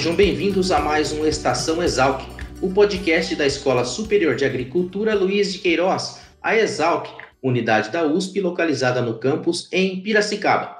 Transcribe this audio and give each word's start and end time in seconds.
Sejam 0.00 0.16
bem-vindos 0.16 0.72
a 0.72 0.80
mais 0.80 1.12
um 1.12 1.26
Estação 1.26 1.82
Exalc, 1.82 2.22
o 2.62 2.72
podcast 2.72 3.36
da 3.36 3.46
Escola 3.46 3.84
Superior 3.84 4.34
de 4.34 4.46
Agricultura 4.46 5.14
Luiz 5.14 5.52
de 5.52 5.58
Queiroz, 5.58 6.22
a 6.40 6.56
Exalc, 6.56 7.06
unidade 7.42 7.90
da 7.90 8.06
USP 8.06 8.40
localizada 8.40 9.02
no 9.02 9.18
campus 9.18 9.68
em 9.70 10.02
Piracicaba. 10.02 10.74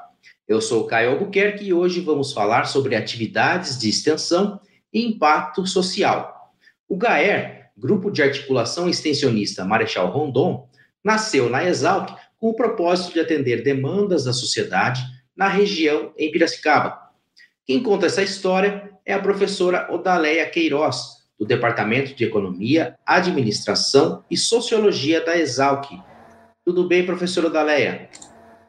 Eu 0.49 0.63
sou 0.63 0.87
Caio 0.87 1.11
Albuquerque 1.11 1.67
e 1.67 1.73
hoje 1.75 2.01
vamos 2.01 2.33
falar 2.33 2.65
sobre 2.65 2.97
atividades 2.97 3.79
de 3.79 3.91
extensão 3.91 4.59
e 4.91 5.05
impacto 5.05 5.67
social. 5.67 6.55
O 6.89 6.97
GAER, 6.97 7.73
Grupo 7.77 8.11
de 8.11 8.23
Articulação 8.23 8.89
Extensionista 8.89 9.67
Marechal 9.67 10.11
Rondon, 10.11 10.67
nasceu 11.05 11.51
na 11.51 11.63
Exalc 11.63 12.17
com 12.39 12.49
o 12.49 12.57
propósito 12.57 13.13
de 13.13 13.21
atender 13.21 13.63
demandas 13.63 14.25
da 14.25 14.33
sociedade 14.33 15.03
na 15.37 15.47
região 15.47 16.11
em 16.17 16.33
Piracicaba. 16.33 17.10
Quem 17.71 17.81
conta 17.81 18.07
essa 18.07 18.21
história 18.21 18.91
é 19.07 19.15
a 19.15 19.23
professora 19.23 19.87
Odaleia 19.95 20.45
Queiroz, 20.51 21.19
do 21.39 21.47
Departamento 21.47 22.13
de 22.17 22.25
Economia, 22.25 22.99
Administração 23.07 24.25
e 24.29 24.37
Sociologia 24.37 25.25
da 25.25 25.39
Exalc. 25.39 25.89
Tudo 26.65 26.89
bem, 26.89 27.07
professora 27.07 27.47
Odaleia? 27.47 28.09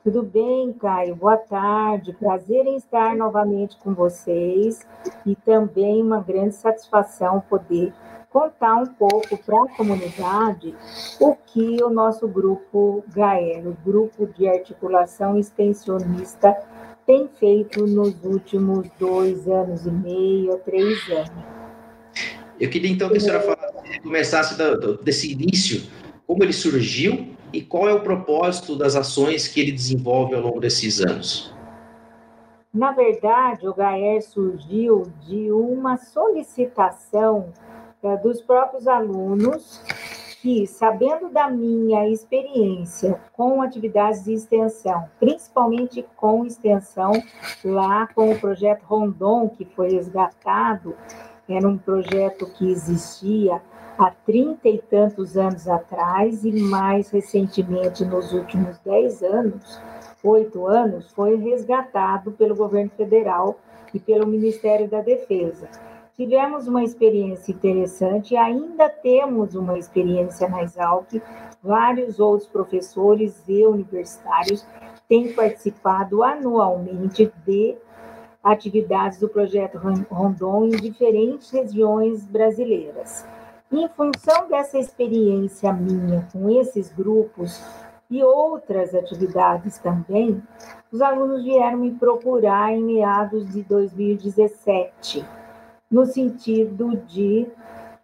Tudo 0.03 0.21
bem, 0.21 0.71
Caio? 0.73 1.15
Boa 1.15 1.37
tarde. 1.37 2.13
Prazer 2.13 2.63
em 2.67 2.75
estar 2.75 3.15
novamente 3.15 3.75
com 3.77 3.91
vocês 3.95 4.81
e 5.25 5.35
também 5.35 6.03
uma 6.03 6.19
grande 6.19 6.53
satisfação 6.53 7.41
poder 7.49 7.91
contar 8.29 8.75
um 8.75 8.85
pouco 8.85 9.35
para 9.35 9.63
a 9.63 9.75
comunidade 9.75 10.75
o 11.19 11.35
que 11.35 11.83
o 11.83 11.89
nosso 11.89 12.27
grupo 12.27 13.03
GAER, 13.07 13.67
o 13.67 13.75
Grupo 13.83 14.27
de 14.27 14.47
Articulação 14.47 15.39
Extensionista, 15.39 16.55
tem 17.05 17.29
feito 17.39 17.85
nos 17.85 18.15
últimos 18.23 18.87
dois 18.99 19.47
anos 19.47 19.85
e 19.85 19.91
meio, 19.91 20.57
três 20.65 21.09
anos. 21.09 21.31
Eu 22.59 22.69
queria 22.69 22.91
então 22.91 23.09
que 23.09 23.17
a 23.17 23.19
senhora 23.19 23.41
falasse, 23.41 23.99
começasse 24.01 24.55
desse 25.03 25.31
início, 25.31 25.89
como 26.27 26.43
ele 26.43 26.53
surgiu 26.53 27.35
e 27.51 27.61
qual 27.61 27.89
é 27.89 27.93
o 27.93 28.01
propósito 28.01 28.77
das 28.77 28.95
ações 28.95 29.47
que 29.47 29.59
ele 29.59 29.71
desenvolve 29.71 30.35
ao 30.35 30.41
longo 30.41 30.59
desses 30.59 31.01
anos. 31.01 31.53
Na 32.73 32.91
verdade, 32.91 33.67
o 33.67 33.73
GAER 33.73 34.21
surgiu 34.21 35.11
de 35.27 35.51
uma 35.51 35.97
solicitação 35.97 37.51
é, 38.01 38.15
dos 38.17 38.41
próprios 38.41 38.87
alunos 38.87 39.83
que, 40.41 40.65
sabendo 40.65 41.29
da 41.29 41.47
minha 41.49 42.09
experiência 42.09 43.19
com 43.31 43.61
atividades 43.61 44.23
de 44.23 44.33
extensão, 44.33 45.07
principalmente 45.19 46.03
com 46.15 46.43
extensão 46.43 47.11
lá 47.63 48.07
com 48.15 48.31
o 48.31 48.39
projeto 48.39 48.81
Rondon, 48.83 49.49
que 49.49 49.65
foi 49.65 49.91
resgatado, 49.91 50.95
era 51.47 51.67
um 51.67 51.77
projeto 51.77 52.47
que 52.57 52.71
existia 52.71 53.61
há 53.99 54.09
trinta 54.25 54.67
e 54.67 54.79
tantos 54.79 55.37
anos 55.37 55.67
atrás 55.67 56.43
e 56.43 56.51
mais 56.51 57.11
recentemente, 57.11 58.03
nos 58.03 58.33
últimos 58.33 58.79
dez 58.79 59.21
anos, 59.21 59.79
oito 60.23 60.65
anos, 60.65 61.11
foi 61.11 61.35
resgatado 61.35 62.31
pelo 62.31 62.55
governo 62.55 62.89
federal 62.97 63.59
e 63.93 63.99
pelo 63.99 64.25
Ministério 64.25 64.87
da 64.87 65.01
Defesa. 65.01 65.69
Tivemos 66.21 66.67
uma 66.67 66.83
experiência 66.83 67.51
interessante 67.51 68.35
e 68.35 68.37
ainda 68.37 68.87
temos 68.87 69.55
uma 69.55 69.75
experiência 69.75 70.47
na 70.47 70.61
Exalc. 70.61 71.19
Vários 71.63 72.19
outros 72.19 72.47
professores 72.47 73.43
e 73.47 73.65
universitários 73.65 74.63
têm 75.09 75.33
participado 75.33 76.21
anualmente 76.21 77.33
de 77.43 77.75
atividades 78.43 79.17
do 79.17 79.29
projeto 79.29 79.79
Rondon 80.11 80.65
em 80.65 80.77
diferentes 80.77 81.49
regiões 81.49 82.23
brasileiras. 82.27 83.25
Em 83.71 83.89
função 83.89 84.47
dessa 84.47 84.77
experiência 84.77 85.73
minha 85.73 86.27
com 86.31 86.51
esses 86.51 86.93
grupos 86.93 87.63
e 88.11 88.23
outras 88.23 88.93
atividades 88.93 89.79
também, 89.79 90.39
os 90.91 91.01
alunos 91.01 91.43
vieram 91.43 91.79
me 91.79 91.89
procurar 91.89 92.71
em 92.71 92.83
meados 92.83 93.51
de 93.51 93.63
2017 93.63 95.40
no 95.91 96.05
sentido 96.05 96.95
de 97.07 97.45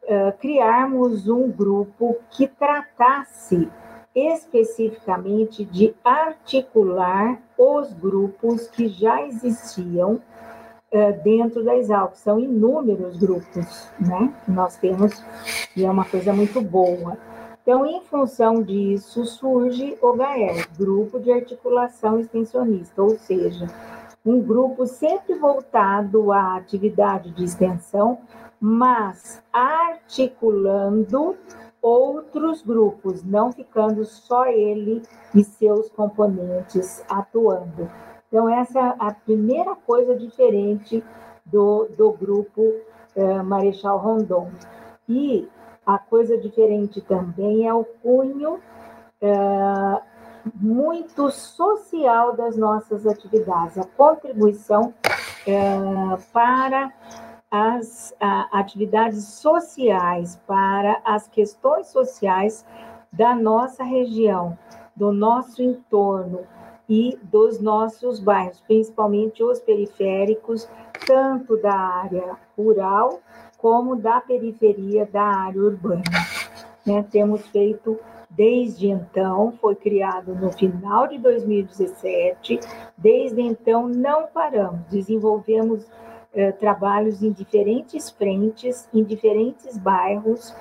uh, 0.03 0.37
criarmos 0.39 1.27
um 1.29 1.49
grupo 1.49 2.17
que 2.29 2.47
tratasse 2.47 3.69
especificamente 4.13 5.63
de 5.63 5.95
articular 6.03 7.39
os 7.57 7.93
grupos 7.93 8.67
que 8.67 8.89
já 8.89 9.21
existiam 9.23 10.19
uh, 10.91 11.23
dentro 11.23 11.63
da 11.63 11.77
Exalc. 11.77 12.15
São 12.15 12.39
inúmeros 12.39 13.17
grupos 13.17 13.89
né, 13.99 14.33
que 14.43 14.51
nós 14.51 14.75
temos, 14.77 15.23
e 15.75 15.85
é 15.85 15.89
uma 15.89 16.05
coisa 16.05 16.33
muito 16.33 16.59
boa. 16.61 17.17
Então, 17.61 17.85
em 17.85 18.01
função 18.01 18.63
disso, 18.63 19.25
surge 19.25 19.97
o 20.01 20.13
GAER, 20.13 20.69
Grupo 20.77 21.19
de 21.19 21.29
Articulação 21.29 22.17
Extensionista, 22.17 23.03
ou 23.03 23.17
seja, 23.19 23.67
um 24.27 24.41
grupo 24.41 24.85
sempre 24.85 25.35
voltado 25.35 26.33
à 26.33 26.57
atividade 26.57 27.31
de 27.31 27.45
extensão, 27.45 28.19
mas 28.59 29.41
articulando 29.53 31.37
outros 31.81 32.61
grupos, 32.61 33.23
não 33.23 33.53
ficando 33.53 34.03
só 34.03 34.45
ele 34.47 35.01
e 35.33 35.43
seus 35.45 35.89
componentes 35.89 37.01
atuando. 37.07 37.89
Então, 38.27 38.49
essa 38.49 38.77
é 38.77 38.95
a 38.99 39.13
primeira 39.13 39.73
coisa 39.75 40.13
diferente 40.13 41.01
do, 41.45 41.87
do 41.97 42.11
grupo 42.11 42.73
eh, 43.15 43.41
Marechal 43.41 43.97
Rondon. 43.97 44.51
E 45.07 45.47
a 45.85 45.97
coisa 45.97 46.37
diferente 46.37 46.99
também 46.99 47.65
é 47.65 47.73
o 47.73 47.85
cunho 47.85 48.59
eh, 49.21 50.01
muito 50.55 51.29
social 51.29 52.35
das 52.35 52.57
nossas 52.57 53.05
atividades, 53.05 53.77
a 53.77 53.85
contribuição 53.85 54.93
é, 55.45 56.17
para 56.31 56.91
as 57.49 58.13
a, 58.19 58.59
atividades 58.59 59.23
sociais, 59.25 60.39
para 60.45 61.01
as 61.05 61.27
questões 61.27 61.87
sociais 61.87 62.65
da 63.11 63.33
nossa 63.35 63.83
região, 63.83 64.57
do 64.95 65.11
nosso 65.11 65.61
entorno 65.61 66.45
e 66.89 67.17
dos 67.23 67.59
nossos 67.59 68.19
bairros, 68.19 68.61
principalmente 68.61 69.43
os 69.43 69.59
periféricos, 69.59 70.67
tanto 71.05 71.57
da 71.61 71.73
área 71.73 72.37
rural 72.57 73.19
como 73.57 73.95
da 73.95 74.21
periferia 74.21 75.05
da 75.05 75.23
área 75.23 75.61
urbana. 75.61 76.03
Né? 76.85 77.03
Temos 77.11 77.45
feito 77.47 77.99
Desde 78.29 78.89
então, 78.89 79.53
foi 79.61 79.75
criado 79.75 80.35
no 80.35 80.51
final 80.51 81.07
de 81.07 81.17
2017. 81.17 82.59
Desde 82.97 83.41
então, 83.41 83.87
não 83.87 84.27
paramos, 84.27 84.81
desenvolvemos 84.89 85.85
eh, 86.33 86.51
trabalhos 86.51 87.23
em 87.23 87.31
diferentes 87.31 88.09
frentes, 88.09 88.87
em 88.93 89.03
diferentes 89.03 89.77
bairros, 89.77 90.53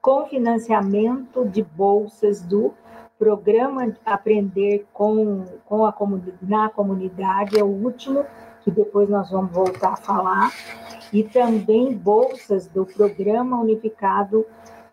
com 0.00 0.26
financiamento 0.26 1.44
de 1.44 1.62
bolsas 1.62 2.40
do 2.40 2.72
programa 3.18 3.94
Aprender 4.04 4.86
com, 4.94 5.44
com 5.66 5.84
a 5.84 5.94
na 6.40 6.70
comunidade, 6.70 7.58
é 7.58 7.62
o 7.62 7.66
último, 7.66 8.24
que 8.62 8.70
depois 8.70 9.10
nós 9.10 9.30
vamos 9.30 9.52
voltar 9.52 9.92
a 9.92 9.96
falar, 9.96 10.50
e 11.12 11.22
também 11.22 11.94
bolsas 11.94 12.66
do 12.66 12.86
Programa 12.86 13.60
Unificado 13.60 14.46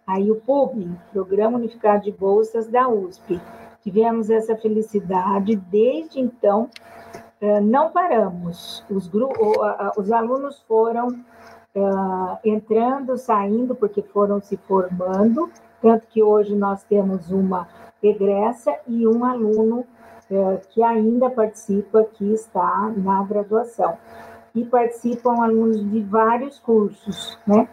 Aí 0.07 0.31
o 0.31 0.36
PUB, 0.36 0.89
Programa 1.12 1.57
Unificado 1.57 2.06
de 2.06 2.12
Bolsas 2.12 2.68
da 2.68 2.88
USP. 2.88 3.42
Tivemos 3.81 4.30
essa 4.30 4.56
felicidade, 4.56 5.56
desde 5.56 6.19
então 6.19 6.69
eh, 7.42 7.59
não 7.62 7.92
paramos. 7.92 8.83
Os, 8.89 9.12
os 9.98 10.12
alunos 10.12 10.62
foram 10.68 11.09
uh, 11.09 12.38
entrando, 12.44 13.18
saindo, 13.18 13.75
porque 13.75 14.01
foram 14.01 14.42
se 14.42 14.57
formando, 14.57 15.50
tanto 15.81 16.07
que 16.07 16.24
hoje 16.24 16.56
nós 16.56 16.83
temos 16.83 17.30
uma 17.31 17.68
egressa 18.01 18.75
e 18.88 19.07
um 19.07 19.24
aluno 19.24 19.86
uh, 20.31 20.59
que 20.69 20.81
ainda 20.81 21.30
participa, 21.30 22.04
que 22.04 22.33
está 22.33 22.92
na 22.95 23.24
graduação. 23.24 23.98
e 24.56 24.65
participam 24.65 25.44
alunos 25.44 25.88
de 25.92 26.01
vários 26.01 26.59
cursos, 26.59 27.38
né? 27.45 27.69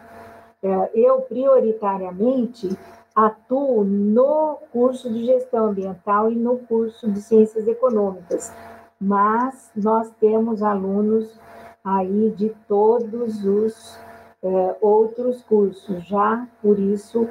É, 0.65 0.89
eu, 0.95 1.21
prioritariamente, 1.21 2.75
atuo 3.15 3.83
no 3.83 4.57
curso 4.71 5.13
de 5.13 5.23
gestão 5.23 5.67
ambiental 5.67 6.31
e 6.31 6.35
no 6.35 6.57
curso 6.57 7.07
de 7.11 7.21
ciências 7.21 7.67
econômicas, 7.67 8.51
mas 8.99 9.69
nós 9.75 10.09
temos 10.19 10.63
alunos 10.63 11.39
aí 11.83 12.31
de 12.31 12.49
todos 12.67 13.45
os 13.45 13.99
é, 14.41 14.75
outros 14.81 15.43
cursos, 15.43 16.03
já 16.03 16.47
por 16.63 16.79
isso, 16.79 17.29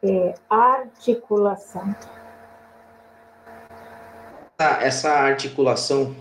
é, 0.00 0.34
articulação. 0.48 1.92
Essa 4.58 5.10
articulação 5.10 6.14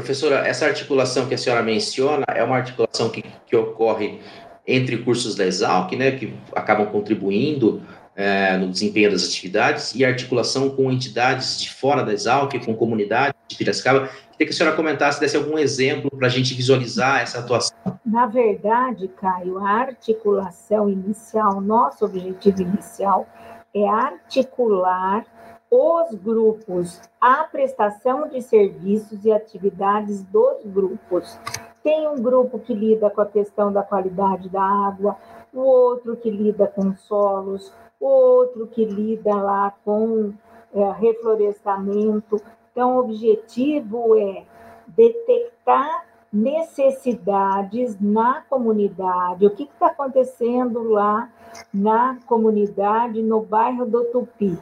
Professora, 0.00 0.48
essa 0.48 0.64
articulação 0.64 1.26
que 1.26 1.34
a 1.34 1.38
senhora 1.38 1.62
menciona 1.62 2.24
é 2.28 2.42
uma 2.42 2.56
articulação 2.56 3.10
que, 3.10 3.22
que 3.46 3.54
ocorre 3.54 4.18
entre 4.66 4.96
cursos 4.96 5.34
da 5.34 5.44
Exalc, 5.44 5.92
né, 5.92 6.12
que 6.12 6.34
acabam 6.54 6.86
contribuindo 6.86 7.82
é, 8.16 8.56
no 8.56 8.68
desempenho 8.68 9.10
das 9.10 9.26
atividades, 9.26 9.94
e 9.94 10.02
articulação 10.02 10.70
com 10.70 10.90
entidades 10.90 11.60
de 11.60 11.70
fora 11.70 12.02
da 12.02 12.12
Exalc, 12.14 12.52
com 12.64 12.74
comunidade 12.74 13.34
de 13.46 13.56
Piracicaba. 13.56 14.08
Queria 14.32 14.46
que 14.46 14.50
a 14.50 14.52
senhora 14.52 14.74
comentasse, 14.74 15.20
desse 15.20 15.36
algum 15.36 15.58
exemplo 15.58 16.10
para 16.10 16.28
a 16.28 16.30
gente 16.30 16.54
visualizar 16.54 17.20
essa 17.20 17.40
atuação. 17.40 17.76
Na 18.04 18.26
verdade, 18.26 19.06
Caio, 19.08 19.58
a 19.58 19.70
articulação 19.70 20.88
inicial, 20.88 21.60
nosso 21.60 22.06
objetivo 22.06 22.62
inicial 22.62 23.28
é 23.74 23.86
articular 23.86 25.26
os 25.70 26.12
grupos, 26.16 27.00
a 27.20 27.44
prestação 27.44 28.26
de 28.28 28.42
serviços 28.42 29.24
e 29.24 29.30
atividades 29.30 30.22
dos 30.24 30.64
grupos. 30.64 31.38
Tem 31.82 32.08
um 32.08 32.20
grupo 32.20 32.58
que 32.58 32.74
lida 32.74 33.08
com 33.08 33.20
a 33.20 33.26
questão 33.26 33.72
da 33.72 33.82
qualidade 33.82 34.48
da 34.48 34.62
água, 34.62 35.16
o 35.54 35.60
outro 35.60 36.16
que 36.16 36.28
lida 36.28 36.66
com 36.66 36.94
solos, 36.96 37.72
o 38.00 38.06
outro 38.06 38.66
que 38.66 38.84
lida 38.84 39.34
lá 39.34 39.72
com 39.84 40.32
é, 40.74 40.90
reflorestamento. 40.92 42.42
Então, 42.72 42.96
o 42.96 43.00
objetivo 43.00 44.16
é 44.16 44.44
detectar 44.88 46.04
necessidades 46.32 48.00
na 48.00 48.42
comunidade, 48.48 49.46
o 49.46 49.50
que 49.50 49.64
está 49.64 49.88
acontecendo 49.88 50.82
lá 50.90 51.28
na 51.72 52.18
comunidade, 52.26 53.22
no 53.22 53.40
bairro 53.40 53.84
do 53.84 54.04
Tupi 54.04 54.56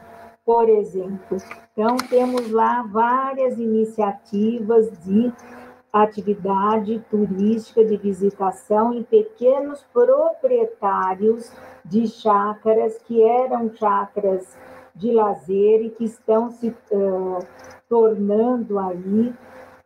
por 0.48 0.66
exemplo. 0.66 1.36
Então, 1.74 1.98
temos 2.08 2.50
lá 2.50 2.82
várias 2.90 3.58
iniciativas 3.58 4.90
de 5.04 5.30
atividade 5.92 7.04
turística 7.10 7.84
de 7.84 7.98
visitação 7.98 8.94
em 8.94 9.02
pequenos 9.02 9.84
proprietários 9.92 11.52
de 11.84 12.08
chácaras 12.08 12.96
que 13.04 13.22
eram 13.22 13.70
chácaras 13.74 14.56
de 14.94 15.12
lazer 15.12 15.82
e 15.82 15.90
que 15.90 16.04
estão 16.04 16.50
se 16.50 16.68
uh, 16.68 17.38
tornando 17.86 18.78
aí 18.78 19.34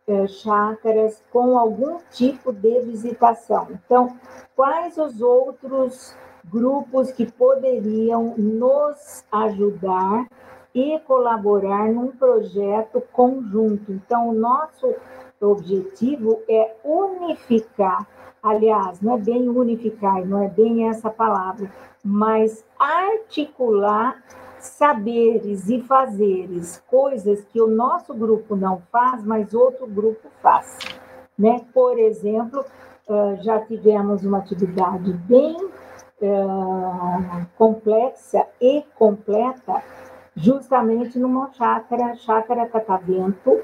uh, 0.07 0.27
chácaras 0.29 1.21
com 1.29 1.59
algum 1.59 1.97
tipo 2.09 2.53
de 2.53 2.79
visitação. 2.83 3.67
Então, 3.69 4.17
quais 4.55 4.97
os 4.97 5.19
outros 5.19 6.15
grupos 6.45 7.11
que 7.11 7.29
poderiam 7.29 8.33
nos 8.37 9.25
ajudar 9.29 10.25
e 10.73 10.99
colaborar 10.99 11.91
num 11.91 12.07
projeto 12.07 13.01
conjunto. 13.11 13.91
Então, 13.91 14.29
o 14.29 14.33
nosso 14.33 14.93
objetivo 15.39 16.41
é 16.49 16.75
unificar, 16.83 18.07
aliás, 18.41 19.01
não 19.01 19.15
é 19.15 19.17
bem 19.17 19.49
unificar, 19.49 20.25
não 20.25 20.41
é 20.43 20.47
bem 20.47 20.89
essa 20.89 21.09
palavra, 21.09 21.69
mas 22.03 22.65
articular 22.79 24.23
saberes 24.59 25.69
e 25.69 25.81
fazeres, 25.81 26.81
coisas 26.87 27.43
que 27.45 27.61
o 27.61 27.67
nosso 27.67 28.13
grupo 28.13 28.55
não 28.55 28.81
faz, 28.91 29.23
mas 29.23 29.53
outro 29.53 29.85
grupo 29.85 30.29
faz. 30.41 30.79
Né? 31.37 31.65
Por 31.73 31.99
exemplo, 31.99 32.63
já 33.41 33.59
tivemos 33.59 34.23
uma 34.23 34.37
atividade 34.37 35.11
bem 35.11 35.57
complexa 37.57 38.47
e 38.61 38.83
completa 38.95 39.83
justamente 40.35 41.19
numa 41.19 41.51
chácara, 41.51 42.15
chácara 42.15 42.67
Catavento, 42.67 43.61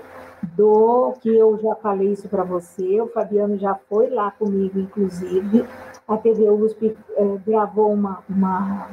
do 0.55 1.13
que 1.19 1.29
eu 1.29 1.57
já 1.59 1.75
falei 1.75 2.13
isso 2.13 2.29
para 2.29 2.43
você, 2.43 3.01
o 3.01 3.07
Fabiano 3.07 3.57
já 3.57 3.75
foi 3.89 4.09
lá 4.09 4.31
comigo, 4.31 4.79
inclusive, 4.79 5.65
a 6.07 6.17
TV 6.17 6.49
USP 6.49 6.95
eh, 7.17 7.37
gravou 7.45 7.91
uma, 7.91 8.23
uma, 8.29 8.87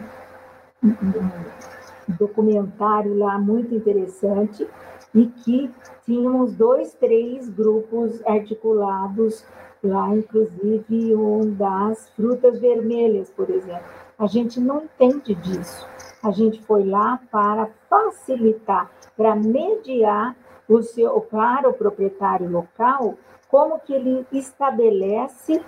um 0.82 2.14
documentário 2.18 3.16
lá 3.16 3.38
muito 3.38 3.74
interessante 3.74 4.66
e 5.14 5.26
que 5.26 5.70
tínhamos 6.04 6.52
dois, 6.54 6.94
três 6.94 7.48
grupos 7.48 8.24
articulados 8.26 9.44
lá, 9.82 10.14
inclusive 10.14 11.14
um 11.14 11.54
das 11.54 12.08
frutas 12.10 12.58
vermelhas, 12.58 13.30
por 13.30 13.48
exemplo. 13.48 13.86
A 14.18 14.26
gente 14.26 14.60
não 14.60 14.82
entende 14.84 15.34
disso 15.36 15.86
a 16.26 16.32
gente 16.32 16.60
foi 16.62 16.84
lá 16.84 17.20
para 17.30 17.68
facilitar, 17.88 18.90
para 19.16 19.36
mediar 19.36 20.34
o 20.68 20.82
seu, 20.82 21.20
para 21.20 21.68
o 21.68 21.72
proprietário 21.72 22.50
local, 22.50 23.14
como 23.48 23.78
que 23.78 23.92
ele 23.92 24.26
estabelece 24.32 25.62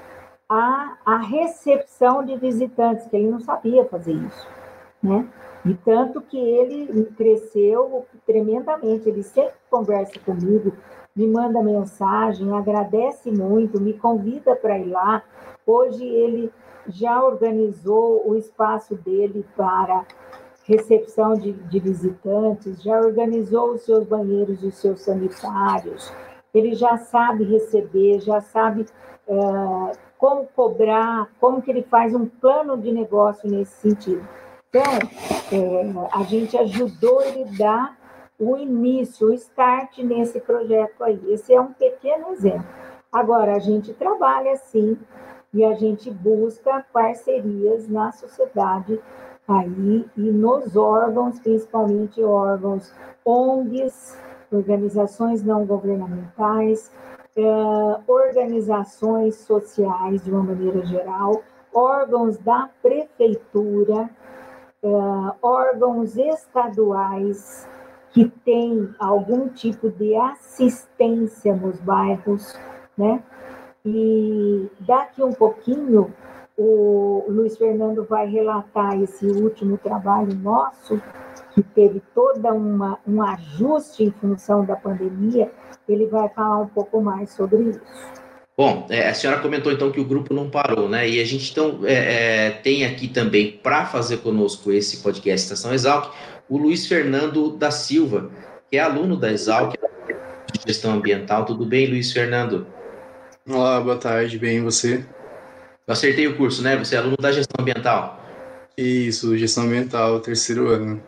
a, 0.48 0.96
a 1.06 1.16
recepção 1.18 2.24
de 2.24 2.36
visitantes, 2.36 3.06
que 3.06 3.16
ele 3.16 3.30
não 3.30 3.38
sabia 3.38 3.84
fazer 3.84 4.12
isso, 4.12 4.48
né? 5.00 5.28
E 5.64 5.74
tanto 5.74 6.20
que 6.20 6.38
ele 6.38 7.04
cresceu 7.16 8.06
tremendamente, 8.26 9.08
ele 9.08 9.22
sempre 9.22 9.54
conversa 9.70 10.18
comigo, 10.20 10.72
me 11.14 11.26
manda 11.28 11.62
mensagem, 11.62 12.52
agradece 12.56 13.30
muito, 13.30 13.80
me 13.80 13.92
convida 13.92 14.56
para 14.56 14.78
ir 14.78 14.86
lá. 14.86 15.22
Hoje 15.66 16.04
ele 16.04 16.50
já 16.88 17.22
organizou 17.22 18.22
o 18.26 18.36
espaço 18.36 18.94
dele 18.94 19.44
para 19.56 20.04
recepção 20.68 21.32
de, 21.32 21.52
de 21.52 21.80
visitantes, 21.80 22.82
já 22.82 23.00
organizou 23.00 23.72
os 23.72 23.82
seus 23.82 24.06
banheiros 24.06 24.62
e 24.62 24.66
os 24.66 24.76
seus 24.76 25.00
sanitários, 25.00 26.12
ele 26.52 26.74
já 26.74 26.98
sabe 26.98 27.44
receber, 27.44 28.20
já 28.20 28.40
sabe 28.42 28.84
é, 29.26 29.34
como 30.18 30.46
cobrar, 30.54 31.30
como 31.40 31.62
que 31.62 31.70
ele 31.70 31.82
faz 31.82 32.14
um 32.14 32.26
plano 32.26 32.76
de 32.76 32.92
negócio 32.92 33.48
nesse 33.50 33.72
sentido. 33.80 34.28
Então, 34.68 34.82
é, 35.50 36.18
a 36.18 36.22
gente 36.24 36.56
ajudou 36.58 37.22
ele 37.22 37.44
a 37.44 37.58
dar 37.58 37.98
o 38.38 38.56
início, 38.58 39.28
o 39.28 39.32
start 39.32 39.98
nesse 39.98 40.38
projeto 40.38 41.02
aí. 41.02 41.20
Esse 41.28 41.54
é 41.54 41.60
um 41.60 41.72
pequeno 41.72 42.32
exemplo. 42.32 42.66
Agora, 43.10 43.56
a 43.56 43.58
gente 43.58 43.94
trabalha 43.94 44.52
assim 44.52 44.98
e 45.52 45.64
a 45.64 45.72
gente 45.72 46.10
busca 46.10 46.84
parcerias 46.92 47.88
na 47.88 48.12
sociedade 48.12 49.00
aí 49.48 50.06
e 50.16 50.30
nos 50.30 50.76
órgãos, 50.76 51.40
principalmente 51.40 52.22
órgãos 52.22 52.92
ONGs, 53.24 54.16
organizações 54.52 55.42
não 55.42 55.64
governamentais, 55.64 56.92
eh, 57.34 58.00
organizações 58.06 59.36
sociais 59.36 60.22
de 60.22 60.30
uma 60.30 60.42
maneira 60.42 60.84
geral, 60.84 61.42
órgãos 61.72 62.36
da 62.38 62.68
prefeitura, 62.82 64.10
eh, 64.82 65.32
órgãos 65.40 66.16
estaduais 66.16 67.66
que 68.10 68.28
têm 68.44 68.94
algum 68.98 69.48
tipo 69.48 69.90
de 69.90 70.14
assistência 70.16 71.54
nos 71.54 71.80
bairros, 71.80 72.58
né? 72.96 73.22
E 73.84 74.68
daqui 74.80 75.22
um 75.22 75.32
pouquinho 75.32 76.12
o 76.58 77.24
Luiz 77.28 77.56
Fernando 77.56 78.04
vai 78.04 78.28
relatar 78.28 79.00
esse 79.00 79.24
último 79.24 79.78
trabalho 79.78 80.34
nosso, 80.34 81.00
que 81.54 81.62
teve 81.62 82.02
toda 82.12 82.52
uma 82.52 82.98
um 83.06 83.22
ajuste 83.22 84.02
em 84.02 84.10
função 84.10 84.64
da 84.64 84.74
pandemia, 84.74 85.50
ele 85.88 86.06
vai 86.06 86.28
falar 86.30 86.58
um 86.58 86.66
pouco 86.66 87.00
mais 87.00 87.30
sobre 87.30 87.62
isso. 87.70 87.80
Bom, 88.56 88.86
é, 88.90 89.08
a 89.08 89.14
senhora 89.14 89.40
comentou 89.40 89.70
então 89.70 89.92
que 89.92 90.00
o 90.00 90.04
grupo 90.04 90.34
não 90.34 90.50
parou, 90.50 90.88
né? 90.88 91.08
E 91.08 91.20
a 91.20 91.24
gente 91.24 91.52
então 91.52 91.80
é, 91.84 92.46
é, 92.46 92.50
tem 92.50 92.84
aqui 92.84 93.06
também 93.06 93.52
para 93.52 93.86
fazer 93.86 94.16
conosco 94.16 94.72
esse 94.72 94.96
podcast 95.00 95.44
Estação 95.44 95.72
Exalc 95.72 96.12
o 96.48 96.58
Luiz 96.58 96.86
Fernando 96.88 97.56
da 97.56 97.70
Silva, 97.70 98.30
que 98.68 98.76
é 98.76 98.80
aluno 98.80 99.16
da 99.16 99.30
Exalc 99.30 99.74
de 99.74 100.60
Gestão 100.66 100.94
Ambiental. 100.94 101.44
Tudo 101.44 101.64
bem, 101.64 101.86
Luiz 101.86 102.10
Fernando? 102.12 102.66
Olá, 103.48 103.80
boa 103.80 103.96
tarde, 103.96 104.38
bem 104.38 104.56
e 104.56 104.60
você? 104.60 105.04
Eu 105.88 105.92
acertei 105.92 106.26
o 106.26 106.36
curso, 106.36 106.62
né? 106.62 106.76
Você 106.76 106.96
é 106.96 106.98
aluno 106.98 107.16
da 107.18 107.32
gestão 107.32 107.62
ambiental. 107.62 108.22
Isso, 108.76 109.36
gestão 109.38 109.64
ambiental, 109.64 110.20
terceiro 110.20 110.68
ano. 110.68 111.02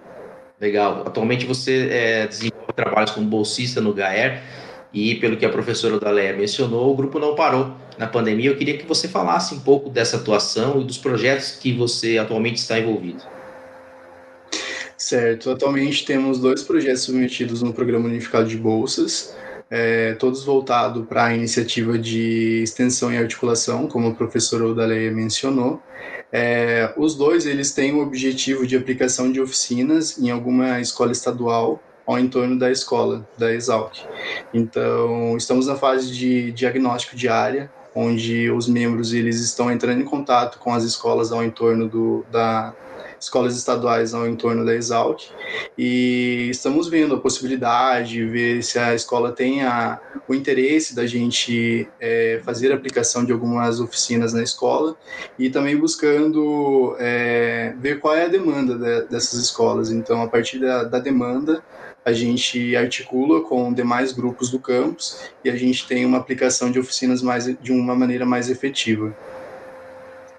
Legal. 0.59 1.03
Atualmente 1.07 1.45
você 1.45 1.89
é, 1.91 2.27
desenvolve 2.27 2.73
trabalhos 2.75 3.11
como 3.11 3.27
bolsista 3.27 3.79
no 3.79 3.93
GAER 3.93 4.43
e 4.91 5.17
pelo 5.17 5.37
que 5.37 5.45
a 5.45 5.51
professora 5.51 6.01
Daleia 6.01 6.35
mencionou, 6.35 6.91
o 6.91 6.97
grupo 6.97 7.19
não 7.19 7.35
parou 7.35 7.77
na 7.99 8.07
pandemia. 8.07 8.49
Eu 8.49 8.57
queria 8.57 8.79
que 8.79 8.87
você 8.87 9.07
falasse 9.07 9.55
um 9.55 9.61
pouco 9.61 9.91
dessa 9.91 10.17
atuação 10.17 10.81
e 10.81 10.85
dos 10.85 10.97
projetos 10.97 11.53
que 11.53 11.75
você 11.75 12.17
atualmente 12.17 12.57
está 12.57 12.79
envolvido. 12.79 13.23
Certo, 14.97 15.51
atualmente 15.51 16.07
temos 16.07 16.39
dois 16.39 16.63
projetos 16.63 17.03
submetidos 17.03 17.61
no 17.61 17.75
Programa 17.75 18.07
Unificado 18.07 18.49
de 18.49 18.57
Bolsas, 18.57 19.37
é, 19.71 20.15
todos 20.15 20.45
voltados 20.45 21.07
para 21.07 21.27
a 21.27 21.35
iniciativa 21.35 21.97
de 21.97 22.63
extensão 22.63 23.13
e 23.13 23.17
articulação, 23.17 23.87
como 23.87 24.09
a 24.09 24.15
professora 24.15 24.67
Odaleia 24.67 25.13
mencionou. 25.13 25.81
É, 26.33 26.93
os 26.97 27.15
dois 27.15 27.47
eles 27.47 27.73
têm 27.73 27.95
o 27.95 28.03
objetivo 28.03 28.67
de 28.67 28.77
aplicação 28.77 29.31
de 29.31 29.41
oficinas 29.41 30.19
em 30.19 30.31
alguma 30.31 30.81
escola 30.81 31.13
estadual 31.13 31.81
ao 32.05 32.19
entorno 32.19 32.59
da 32.59 32.71
escola, 32.71 33.29
da 33.39 33.53
Exalc. 33.53 33.99
Então, 34.53 35.37
estamos 35.37 35.69
na 35.69 35.77
fase 35.77 36.13
de 36.13 36.51
diagnóstico 36.51 37.15
de 37.15 37.29
área, 37.29 37.71
onde 37.95 38.51
os 38.51 38.69
membros 38.69 39.13
eles 39.13 39.39
estão 39.41 39.71
entrando 39.71 40.01
em 40.01 40.05
contato 40.05 40.59
com 40.59 40.73
as 40.73 40.83
escolas 40.83 41.31
ao 41.31 41.45
entorno 41.45 41.89
do, 41.89 42.25
da, 42.31 42.75
escolas 43.21 43.57
estaduais 43.57 44.15
ao 44.15 44.27
entorno 44.27 44.65
da 44.65 44.75
Exalc 44.75 45.25
e 45.77 46.49
estamos 46.51 46.89
vendo 46.89 47.15
a 47.15 47.21
possibilidade, 47.21 48.25
ver 48.25 48.63
se 48.63 48.79
a 48.79 48.95
escola 48.95 49.31
tem 49.31 49.63
a, 49.63 50.01
o 50.27 50.35
interesse 50.35 50.95
da 50.95 51.07
gente 51.07 51.87
é, 52.01 52.41
fazer 52.43 52.73
aplicação 52.73 53.25
de 53.25 53.33
algumas 53.33 53.79
oficinas 53.79 54.33
na 54.33 54.43
escola 54.43 54.97
e 55.39 55.51
também 55.51 55.77
buscando 55.77 56.97
é, 56.99 57.75
ver 57.79 58.01
qual 58.01 58.15
é 58.15 58.25
a 58.25 58.29
demanda 58.29 58.77
de, 58.77 59.09
dessas 59.09 59.39
escolas. 59.39 59.91
Então, 59.91 60.23
a 60.23 60.29
partir 60.29 60.59
da, 60.59 60.85
da 60.85 60.99
demanda, 60.99 61.63
a 62.05 62.13
gente 62.13 62.75
articula 62.75 63.43
com 63.43 63.73
demais 63.73 64.13
grupos 64.13 64.51
do 64.51 64.59
campus 64.59 65.21
e 65.45 65.51
a 65.51 65.57
gente 65.57 65.87
tem 65.87 66.07
uma 66.07 66.19
aplicação 66.19 66.71
de 66.71 66.79
oficinas 66.79 67.21
mais 67.23 67.45
de 67.45 67.73
uma 67.73 67.95
maneira 67.95 68.25
mais 68.25 68.49
efetiva. 68.49 69.15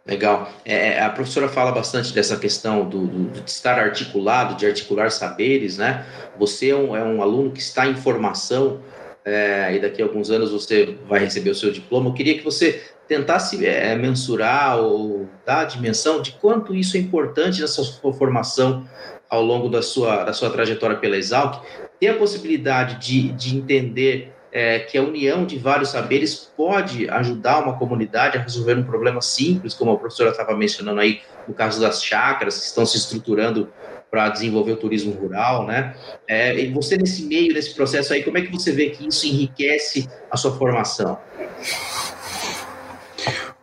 Legal. 0.06 0.52
É, 0.66 0.94
é, 0.94 1.02
a 1.02 1.10
professora 1.10 1.48
fala 1.48 1.72
bastante 1.72 2.12
dessa 2.14 2.36
questão 2.36 2.90
do, 2.90 3.06
do, 3.06 3.42
de 3.42 3.50
estar 3.50 3.78
articulado, 3.78 4.56
de 4.56 4.66
articular 4.66 5.12
saberes, 5.12 5.78
né? 5.78 6.06
Você 6.40 6.70
é 6.70 6.76
um, 6.76 6.96
é 6.96 7.04
um 7.04 7.22
aluno 7.22 7.52
que 7.52 7.60
está 7.60 7.86
em 7.86 7.96
formação 7.96 8.82
é, 9.24 9.76
e 9.76 9.80
daqui 9.80 10.02
a 10.02 10.06
alguns 10.06 10.32
anos 10.32 10.52
você 10.52 10.98
vai 11.08 11.20
receber 11.20 11.52
o 11.52 11.56
seu 11.56 11.72
diploma. 11.72 12.10
Eu 12.10 12.14
queria 12.14 12.36
que 12.36 12.44
você 12.44 12.82
tentasse 13.08 13.64
é, 13.66 13.96
mensurar 13.96 14.80
ou 14.80 15.28
dar 15.46 15.60
a 15.60 15.66
dimensão 15.66 16.22
de 16.22 16.32
quanto 16.32 16.74
isso 16.74 16.98
é 16.98 17.00
importante 17.00 17.62
nessa 17.62 17.84
sua 17.84 18.12
formação 18.12 18.88
ao 19.30 19.44
longo 19.44 19.70
da 19.70 19.82
sua, 19.82 20.24
da 20.24 20.34
sua 20.34 20.50
trajetória 20.50 20.98
pela 20.98 21.16
Exalc, 21.16 21.64
ter 22.00 22.08
a 22.08 22.18
possibilidade 22.18 22.96
de, 22.96 23.32
de 23.34 23.56
entender 23.56 24.31
é, 24.52 24.80
que 24.80 24.98
a 24.98 25.02
união 25.02 25.46
de 25.46 25.58
vários 25.58 25.90
saberes 25.90 26.36
pode 26.36 27.10
ajudar 27.10 27.64
uma 27.64 27.78
comunidade 27.78 28.38
a 28.38 28.42
resolver 28.42 28.76
um 28.76 28.84
problema 28.84 29.22
simples, 29.22 29.74
como 29.74 29.92
a 29.92 29.98
professora 29.98 30.32
estava 30.32 30.56
mencionando 30.56 31.00
aí, 31.00 31.22
no 31.48 31.54
caso 31.54 31.80
das 31.80 32.04
chácaras, 32.04 32.60
que 32.60 32.66
estão 32.66 32.86
se 32.86 32.98
estruturando 32.98 33.70
para 34.10 34.28
desenvolver 34.28 34.74
o 34.74 34.78
turismo 34.78 35.14
rural, 35.14 35.66
né? 35.66 35.96
É, 36.28 36.60
e 36.60 36.70
você, 36.70 36.98
nesse 36.98 37.24
meio, 37.24 37.54
nesse 37.54 37.74
processo 37.74 38.14
aí, 38.14 38.24
como 38.24 38.38
é 38.38 38.42
que 38.42 38.52
você 38.52 38.74
vê 38.74 38.90
que 38.90 39.08
isso 39.08 39.26
enriquece 39.26 40.10
a 40.30 40.36
sua 40.36 40.52
formação? 40.58 41.18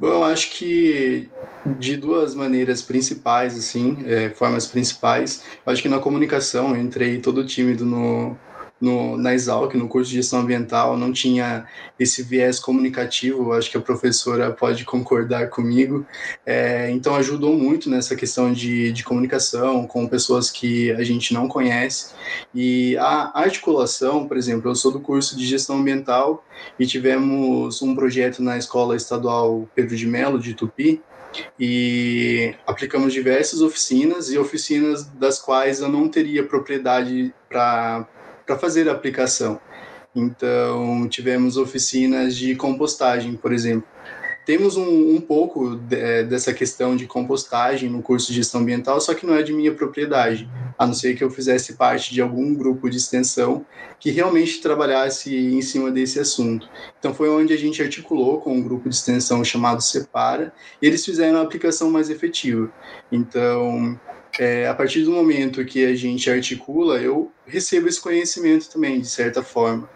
Bom, 0.00 0.06
eu 0.06 0.24
acho 0.24 0.52
que 0.52 1.28
de 1.66 1.96
duas 1.96 2.34
maneiras 2.34 2.80
principais, 2.80 3.58
assim, 3.58 3.98
é, 4.06 4.30
formas 4.30 4.66
principais. 4.66 5.42
Eu 5.66 5.72
acho 5.72 5.82
que 5.82 5.88
na 5.88 5.98
comunicação, 5.98 6.74
eu 6.74 6.80
entrei 6.80 7.18
todo 7.18 7.44
tímido 7.44 7.84
no, 7.84 8.36
no, 8.80 9.16
na 9.16 9.34
Exalc, 9.34 9.74
no 9.74 9.88
curso 9.88 10.10
de 10.10 10.16
gestão 10.16 10.40
ambiental, 10.40 10.96
não 10.96 11.12
tinha 11.12 11.66
esse 11.98 12.22
viés 12.22 12.60
comunicativo, 12.60 13.52
acho 13.52 13.70
que 13.70 13.76
a 13.76 13.80
professora 13.80 14.50
pode 14.50 14.84
concordar 14.84 15.48
comigo. 15.48 16.06
É, 16.46 16.90
então, 16.90 17.16
ajudou 17.16 17.54
muito 17.54 17.90
nessa 17.90 18.14
questão 18.14 18.52
de, 18.52 18.92
de 18.92 19.02
comunicação 19.02 19.86
com 19.86 20.06
pessoas 20.06 20.50
que 20.50 20.92
a 20.92 21.02
gente 21.02 21.34
não 21.34 21.48
conhece. 21.48 22.14
E 22.54 22.96
a 22.98 23.32
articulação, 23.34 24.26
por 24.28 24.36
exemplo, 24.36 24.70
eu 24.70 24.74
sou 24.74 24.92
do 24.92 25.00
curso 25.00 25.36
de 25.36 25.44
gestão 25.46 25.78
ambiental 25.78 26.44
e 26.78 26.86
tivemos 26.86 27.82
um 27.82 27.94
projeto 27.94 28.42
na 28.42 28.56
Escola 28.56 28.96
Estadual 28.96 29.68
Pedro 29.74 29.96
de 29.96 30.06
Melo, 30.06 30.38
de 30.38 30.54
Tupi, 30.54 31.02
e 31.58 32.54
aplicamos 32.66 33.12
diversas 33.12 33.60
oficinas 33.60 34.30
e 34.30 34.38
oficinas 34.38 35.04
das 35.04 35.38
quais 35.38 35.80
eu 35.80 35.88
não 35.88 36.08
teria 36.08 36.44
propriedade 36.44 37.34
para 37.48 38.06
para 38.48 38.58
fazer 38.58 38.88
a 38.88 38.92
aplicação. 38.92 39.60
Então, 40.16 41.06
tivemos 41.06 41.58
oficinas 41.58 42.34
de 42.34 42.56
compostagem, 42.56 43.36
por 43.36 43.52
exemplo. 43.52 43.86
Temos 44.46 44.78
um, 44.78 45.14
um 45.14 45.20
pouco 45.20 45.76
de, 45.76 45.94
é, 45.94 46.22
dessa 46.24 46.54
questão 46.54 46.96
de 46.96 47.06
compostagem 47.06 47.90
no 47.90 48.00
curso 48.00 48.28
de 48.28 48.36
gestão 48.36 48.62
ambiental, 48.62 48.98
só 49.02 49.12
que 49.12 49.26
não 49.26 49.34
é 49.34 49.42
de 49.42 49.52
minha 49.52 49.74
propriedade, 49.74 50.48
a 50.78 50.86
não 50.86 50.94
ser 50.94 51.14
que 51.14 51.22
eu 51.22 51.30
fizesse 51.30 51.74
parte 51.74 52.14
de 52.14 52.22
algum 52.22 52.54
grupo 52.54 52.88
de 52.88 52.96
extensão 52.96 53.66
que 54.00 54.10
realmente 54.10 54.62
trabalhasse 54.62 55.36
em 55.36 55.60
cima 55.60 55.90
desse 55.90 56.18
assunto. 56.18 56.66
Então, 56.98 57.12
foi 57.12 57.28
onde 57.28 57.52
a 57.52 57.58
gente 57.58 57.82
articulou 57.82 58.40
com 58.40 58.54
um 58.54 58.62
grupo 58.62 58.88
de 58.88 58.94
extensão 58.94 59.44
chamado 59.44 59.82
Separa, 59.82 60.54
e 60.80 60.86
eles 60.86 61.04
fizeram 61.04 61.40
a 61.40 61.42
aplicação 61.42 61.90
mais 61.90 62.08
efetiva. 62.08 62.72
Então, 63.12 64.00
é, 64.38 64.68
a 64.68 64.74
partir 64.74 65.02
do 65.02 65.10
momento 65.10 65.64
que 65.64 65.84
a 65.84 65.94
gente 65.96 66.30
articula, 66.30 66.98
eu 66.98 67.32
recebo 67.46 67.88
esse 67.88 68.00
conhecimento 68.00 68.70
também, 68.70 69.00
de 69.00 69.08
certa 69.08 69.42
forma. 69.42 69.88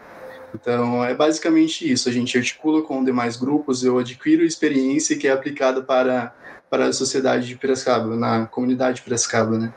Então, 0.53 1.03
é 1.03 1.15
basicamente 1.15 1.89
isso. 1.89 2.09
A 2.09 2.11
gente 2.11 2.37
articula 2.37 2.81
com 2.81 3.03
demais 3.03 3.37
grupos, 3.37 3.83
eu 3.83 3.97
adquiro 3.97 4.43
experiência 4.43 5.17
que 5.17 5.27
é 5.27 5.31
aplicada 5.31 5.81
para, 5.81 6.35
para 6.69 6.87
a 6.87 6.93
sociedade 6.93 7.47
de 7.47 7.55
Piracicaba, 7.55 8.15
na 8.15 8.45
comunidade 8.45 8.97
de 8.97 9.01
Piracicaba, 9.01 9.57
né? 9.57 9.73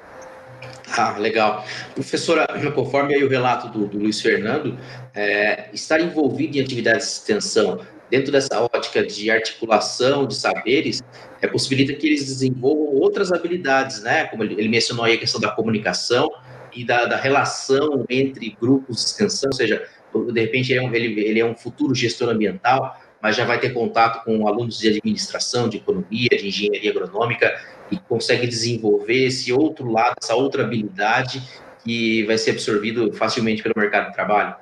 Ah, 0.97 1.17
legal. 1.19 1.65
Professora, 1.95 2.47
conforme 2.75 3.15
aí 3.15 3.25
o 3.25 3.29
relato 3.29 3.69
do, 3.69 3.87
do 3.87 3.99
Luiz 3.99 4.21
Fernando, 4.21 4.79
é, 5.15 5.71
estar 5.73 6.01
envolvido 6.01 6.59
em 6.59 6.61
atividades 6.61 7.07
de 7.07 7.13
extensão 7.13 7.81
dentro 8.11 8.31
dessa 8.31 8.61
ótica 8.61 9.05
de 9.05 9.31
articulação 9.31 10.27
de 10.27 10.35
saberes, 10.35 11.03
é, 11.47 11.51
possibilita 11.51 11.93
que 11.95 12.07
eles 12.07 12.25
desenvolvam 12.25 12.95
outras 13.01 13.33
habilidades, 13.33 14.03
né? 14.03 14.25
Como 14.27 14.43
ele, 14.43 14.69
mencionou 14.69 15.05
aí 15.05 15.15
a 15.15 15.19
questão 15.19 15.41
da 15.41 15.51
comunicação 15.51 16.31
e 16.75 16.85
da, 16.85 17.07
da, 17.07 17.17
relação 17.17 18.05
entre 18.09 18.57
grupos 18.61 18.97
de 18.97 19.03
extensão, 19.07 19.49
ou 19.51 19.57
seja, 19.57 19.87
de 20.33 20.41
repente 20.41 20.73
ele 20.73 20.81
é, 20.81 20.83
um, 20.83 20.95
ele, 20.95 21.21
ele 21.21 21.41
é 21.41 21.45
um 21.45 21.57
futuro 21.57 21.95
gestor 21.95 22.29
ambiental, 22.29 23.01
mas 23.23 23.35
já 23.37 23.45
vai 23.45 23.59
ter 23.59 23.71
contato 23.71 24.25
com 24.25 24.47
alunos 24.47 24.79
de 24.79 24.89
administração, 24.89 25.69
de 25.69 25.79
economia, 25.79 26.29
de 26.29 26.49
engenharia 26.49 26.91
agronômica 26.91 27.59
e 27.91 27.99
consegue 27.99 28.47
desenvolver 28.47 29.27
esse 29.27 29.53
outro 29.53 29.91
lado, 29.91 30.15
essa 30.21 30.35
outra 30.35 30.65
habilidade 30.65 31.43
que 31.83 32.25
vai 32.25 32.37
ser 32.37 32.53
absorvido 32.53 33.13
facilmente 33.13 33.63
pelo 33.63 33.75
mercado 33.77 34.09
de 34.09 34.13
trabalho. 34.13 34.57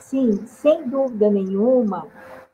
Sim, 0.00 0.40
sem 0.46 0.88
dúvida 0.88 1.28
nenhuma, 1.30 2.06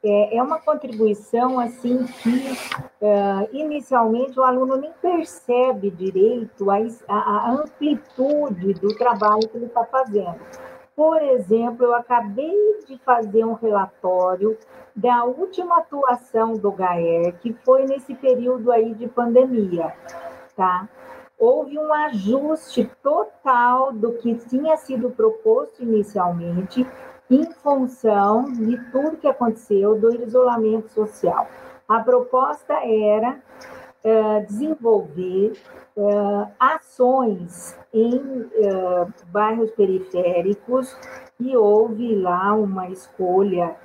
é, 0.05 0.37
é 0.37 0.43
uma 0.43 0.59
contribuição 0.59 1.61
assim 1.61 2.05
que 2.05 2.53
uh, 3.01 3.49
inicialmente 3.53 4.39
o 4.39 4.43
aluno 4.43 4.77
nem 4.77 4.93
percebe 5.01 5.91
direito 5.91 6.71
a, 6.71 6.77
a, 7.09 7.51
amplitude 7.53 8.75
do 8.75 8.97
trabalho 8.97 9.49
que 9.49 9.57
ele 9.57 9.67
está 9.67 9.85
fazendo. 9.85 10.41
Por 10.95 11.23
exemplo, 11.23 11.87
eu 11.87 11.95
acabei 11.95 12.81
de 12.87 12.99
fazer 12.99 13.45
um 13.45 13.55
relatório 13.55 14.59
da 14.95 15.25
última 15.25 15.79
atuação 15.79 16.53
do 16.55 16.71
GAER, 16.71 17.35
que 17.41 17.53
foi 17.65 17.87
nesse 17.87 18.15
período 18.15 18.71
aí 18.71 18.93
de 18.95 19.09
pandemia, 19.09 19.95
tá? 20.55 20.87
Houve 21.39 21.79
um 21.79 21.93
ajuste 21.93 22.91
total 23.03 23.93
do 23.93 24.13
que 24.15 24.35
tinha 24.35 24.77
sido 24.77 25.11
proposto 25.11 25.83
inicialmente 25.83 26.87
em 27.33 27.51
função 27.51 28.45
de 28.53 28.77
tudo 28.91 29.17
que 29.17 29.27
aconteceu 29.27 29.99
do 29.99 30.23
isolamento 30.23 30.91
social. 30.93 31.49
A 31.89 32.01
proposta 32.01 32.75
era 32.75 33.41
uh, 34.05 34.47
desenvolver 34.47 35.53
uh, 35.97 36.47
ações 36.61 37.75
em 37.93 38.17
uh, 38.17 39.13
bairros 39.29 39.71
periféricos 39.71 40.95
e 41.41 41.57
houve 41.57 42.15
lá 42.15 42.53
uma 42.53 42.89
escolha 42.89 43.77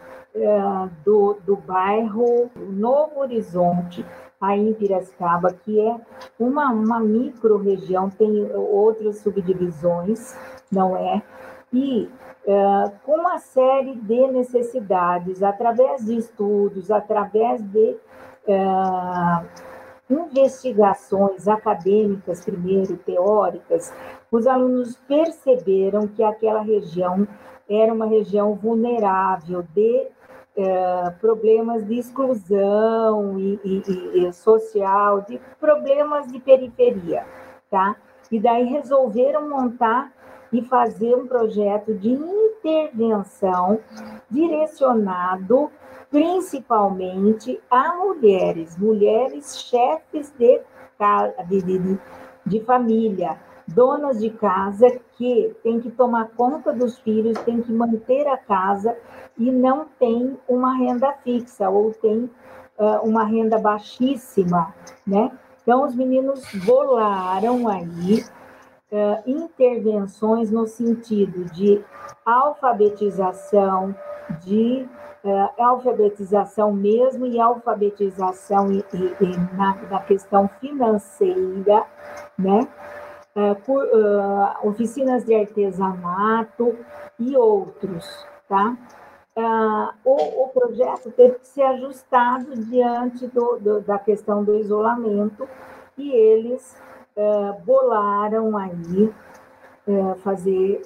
do, 1.03 1.35
do 1.43 1.55
bairro 1.55 2.51
Novo 2.55 3.21
Horizonte, 3.21 4.05
aí 4.39 4.69
em 4.69 4.73
Piracicaba, 4.75 5.51
que 5.51 5.79
é 5.81 5.99
uma, 6.37 6.69
uma 6.71 6.99
micro-região, 6.99 8.07
tem 8.07 8.47
outras 8.53 9.17
subdivisões, 9.17 10.37
não 10.71 10.95
é? 10.95 11.23
E 11.73 12.07
com 13.03 13.13
uma 13.13 13.39
série 13.39 13.95
de 13.95 14.27
necessidades, 14.27 15.43
através 15.43 16.05
de 16.05 16.17
estudos, 16.17 16.89
através 16.89 17.61
de 17.61 17.97
é, 18.47 18.57
investigações 20.09 21.47
acadêmicas, 21.47 22.45
primeiro, 22.45 22.95
teóricas, 22.97 23.93
os 24.31 24.47
alunos 24.47 24.95
perceberam 25.07 26.07
que 26.07 26.23
aquela 26.23 26.61
região 26.61 27.27
era 27.69 27.93
uma 27.93 28.05
região 28.05 28.55
vulnerável 28.55 29.63
de 29.75 30.07
eh, 30.59 31.13
problemas 31.21 31.85
de 31.85 31.99
exclusão 31.99 33.37
e, 33.37 33.59
e, 33.63 34.25
e, 34.25 34.33
social, 34.33 35.21
de 35.21 35.39
problemas 35.59 36.27
de 36.31 36.39
periferia, 36.39 37.25
tá? 37.69 37.95
E 38.31 38.39
daí 38.39 38.63
resolveram 38.65 39.47
montar 39.47 40.11
e 40.57 40.61
fazer 40.63 41.15
um 41.15 41.27
projeto 41.27 41.93
de 41.93 42.09
intervenção 42.09 43.79
direcionado 44.29 45.71
principalmente 46.09 47.59
a 47.69 47.95
mulheres, 47.95 48.77
mulheres 48.77 49.59
chefes 49.61 50.33
de, 50.37 50.61
de, 51.47 51.61
de, 51.61 51.99
de 52.45 52.59
família, 52.61 53.37
donas 53.67 54.19
de 54.19 54.29
casa 54.29 54.99
que 55.17 55.55
tem 55.61 55.79
que 55.81 55.91
tomar 55.91 56.29
conta 56.29 56.71
dos 56.71 56.97
filhos, 56.99 57.37
tem 57.39 57.61
que 57.61 57.71
manter 57.71 58.25
a 58.27 58.37
casa 58.37 58.97
e 59.37 59.51
não 59.51 59.85
tem 59.99 60.37
uma 60.47 60.75
renda 60.77 61.11
fixa 61.23 61.69
ou 61.69 61.93
tem 61.93 62.29
uh, 62.77 63.01
uma 63.03 63.25
renda 63.25 63.59
baixíssima, 63.59 64.73
né? 65.05 65.31
Então 65.61 65.85
os 65.85 65.93
meninos 65.93 66.41
bolaram 66.65 67.67
aí 67.67 68.23
uh, 68.91 69.29
intervenções 69.29 70.51
no 70.51 70.67
sentido 70.67 71.45
de 71.53 71.83
alfabetização, 72.25 73.95
de 74.41 74.87
uh, 75.23 75.63
alfabetização 75.63 76.73
mesmo 76.73 77.25
e 77.25 77.39
alfabetização 77.39 78.71
e, 78.71 78.83
e, 78.93 79.23
e 79.23 79.55
na, 79.55 79.75
na, 79.89 79.99
questão 80.01 80.49
financeira, 80.59 81.85
né? 82.37 82.67
Uh, 83.35 83.55
por, 83.63 83.83
uh, 83.83 84.67
oficinas 84.67 85.23
de 85.23 85.35
artesanato 85.35 86.75
e 87.19 87.35
outros, 87.37 88.25
tá? 88.49 88.75
o, 90.03 90.45
o, 90.45 90.47
projeto 90.47 91.11
teve 91.11 91.37
que 91.37 91.47
ser 91.47 91.61
ajustado 91.61 92.55
diante 92.55 93.27
do, 93.27 93.59
do, 93.59 93.81
da 93.81 93.99
questão 93.99 94.43
do 94.43 94.55
isolamento 94.55 95.47
e 95.95 96.09
eles 96.09 96.75
bolaram 97.65 98.57
aí 98.57 99.13
fazer 100.23 100.81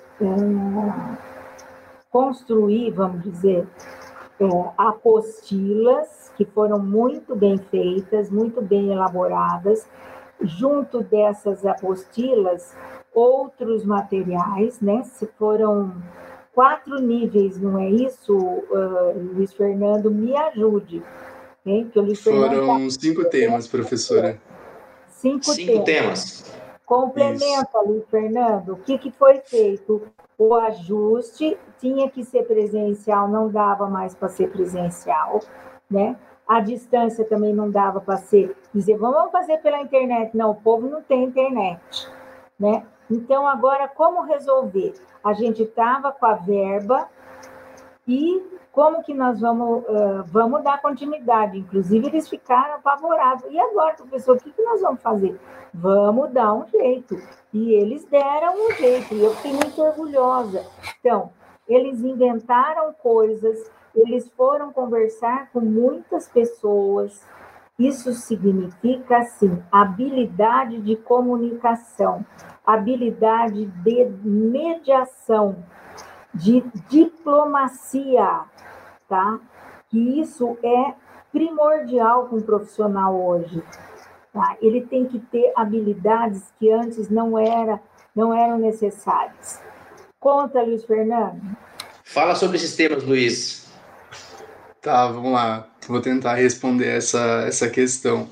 construir, 2.11 2.91
vamos 2.91 3.23
dizer, 3.23 3.67
é, 4.39 4.45
apostilas 4.77 6.31
que 6.35 6.45
foram 6.45 6.79
muito 6.79 7.35
bem 7.35 7.57
feitas, 7.57 8.29
muito 8.29 8.61
bem 8.61 8.91
elaboradas. 8.91 9.88
Junto 10.43 11.03
dessas 11.03 11.63
apostilas, 11.65 12.75
outros 13.13 13.85
materiais, 13.85 14.81
né? 14.81 15.03
Se 15.03 15.27
foram 15.38 15.93
quatro 16.51 17.00
níveis, 17.00 17.59
não 17.59 17.77
é 17.77 17.89
isso, 17.91 18.35
uh, 18.35 19.33
Luiz 19.35 19.53
Fernando? 19.53 20.09
Me 20.09 20.35
ajude. 20.35 21.03
Hein? 21.63 21.91
Que 21.93 22.00
o 22.00 22.01
Luiz 22.01 22.23
foram 22.23 22.50
Fernando 22.50 22.65
tá... 22.65 23.00
cinco 23.00 23.25
temas, 23.25 23.67
professora. 23.67 24.39
Cinco, 25.21 25.45
cinco 25.45 25.83
temas. 25.83 26.41
temas. 26.41 26.61
Complementa, 26.85 27.69
isso. 27.77 27.87
Luiz 27.87 28.03
Fernando, 28.09 28.73
o 28.73 28.77
que, 28.77 28.97
que 28.97 29.11
foi 29.11 29.39
feito? 29.39 30.11
o 30.41 30.55
ajuste 30.55 31.55
tinha 31.77 32.09
que 32.09 32.23
ser 32.25 32.47
presencial, 32.47 33.27
não 33.27 33.47
dava 33.47 33.87
mais 33.87 34.15
para 34.15 34.27
ser 34.27 34.49
presencial, 34.49 35.39
né? 35.87 36.17
A 36.47 36.59
distância 36.59 37.23
também 37.23 37.53
não 37.53 37.69
dava 37.69 38.01
para 38.01 38.17
ser 38.17 38.57
dizer, 38.73 38.97
vamos 38.97 39.31
fazer 39.31 39.59
pela 39.59 39.79
internet. 39.79 40.35
Não, 40.35 40.49
o 40.49 40.55
povo 40.55 40.89
não 40.89 41.03
tem 41.03 41.25
internet, 41.25 42.09
né? 42.59 42.83
Então, 43.07 43.47
agora, 43.47 43.87
como 43.87 44.23
resolver? 44.23 44.93
A 45.23 45.33
gente 45.33 45.61
estava 45.61 46.11
com 46.11 46.25
a 46.25 46.33
verba 46.33 47.07
e 48.07 48.41
como 48.71 49.03
que 49.03 49.13
nós 49.13 49.39
vamos, 49.41 49.83
uh, 49.83 50.24
vamos 50.27 50.63
dar 50.63 50.81
continuidade? 50.81 51.57
Inclusive, 51.57 52.07
eles 52.07 52.29
ficaram 52.29 52.75
apavorados. 52.75 53.43
E 53.50 53.59
agora, 53.59 53.96
professor, 53.96 54.37
o 54.37 54.39
que, 54.39 54.51
que 54.51 54.61
nós 54.63 54.81
vamos 54.81 55.01
fazer? 55.01 55.39
Vamos 55.74 56.31
dar 56.31 56.53
um 56.53 56.65
jeito. 56.67 57.22
E 57.53 57.74
eles 57.74 58.05
deram 58.05 58.53
um 58.55 58.72
jeito, 58.72 59.13
e 59.13 59.24
eu 59.24 59.33
fiquei 59.35 59.53
muito 59.53 59.81
orgulhosa. 59.81 60.65
Então, 61.00 61.31
eles 61.67 62.01
inventaram 62.01 62.93
coisas, 62.93 63.69
eles 63.93 64.29
foram 64.37 64.72
conversar 64.72 65.50
com 65.51 65.59
muitas 65.59 66.29
pessoas. 66.29 67.25
Isso 67.77 68.13
significa, 68.13 69.17
assim, 69.17 69.61
habilidade 69.72 70.81
de 70.81 70.96
comunicação, 70.96 72.25
habilidade 72.65 73.65
de 73.65 74.05
mediação, 74.24 75.57
de 76.33 76.63
diplomacia, 76.89 78.41
tá? 79.07 79.39
Que 79.89 80.22
isso 80.22 80.57
é 80.63 80.94
primordial 81.31 82.27
para 82.27 82.37
um 82.37 82.41
profissional 82.41 83.20
hoje. 83.20 83.63
Tá? 84.33 84.55
Ele 84.61 84.81
tem 84.81 85.05
que 85.05 85.20
ter 85.20 85.51
habilidades 85.55 86.44
que 86.59 86.72
antes 86.72 87.09
não, 87.09 87.37
era, 87.37 87.81
não 88.15 88.33
eram 88.33 88.57
necessárias. 88.57 89.59
Conta, 90.20 90.61
Luiz 90.61 90.85
Fernando. 90.85 91.41
Fala 92.03 92.35
sobre 92.35 92.57
esses 92.57 92.75
temas, 92.75 93.03
Luiz. 93.03 93.72
Tá, 94.81 95.07
vamos 95.07 95.31
lá. 95.31 95.67
Vou 95.87 96.01
tentar 96.01 96.35
responder 96.35 96.98
essa, 96.98 97.44
essa 97.48 97.70
questão. 97.70 98.27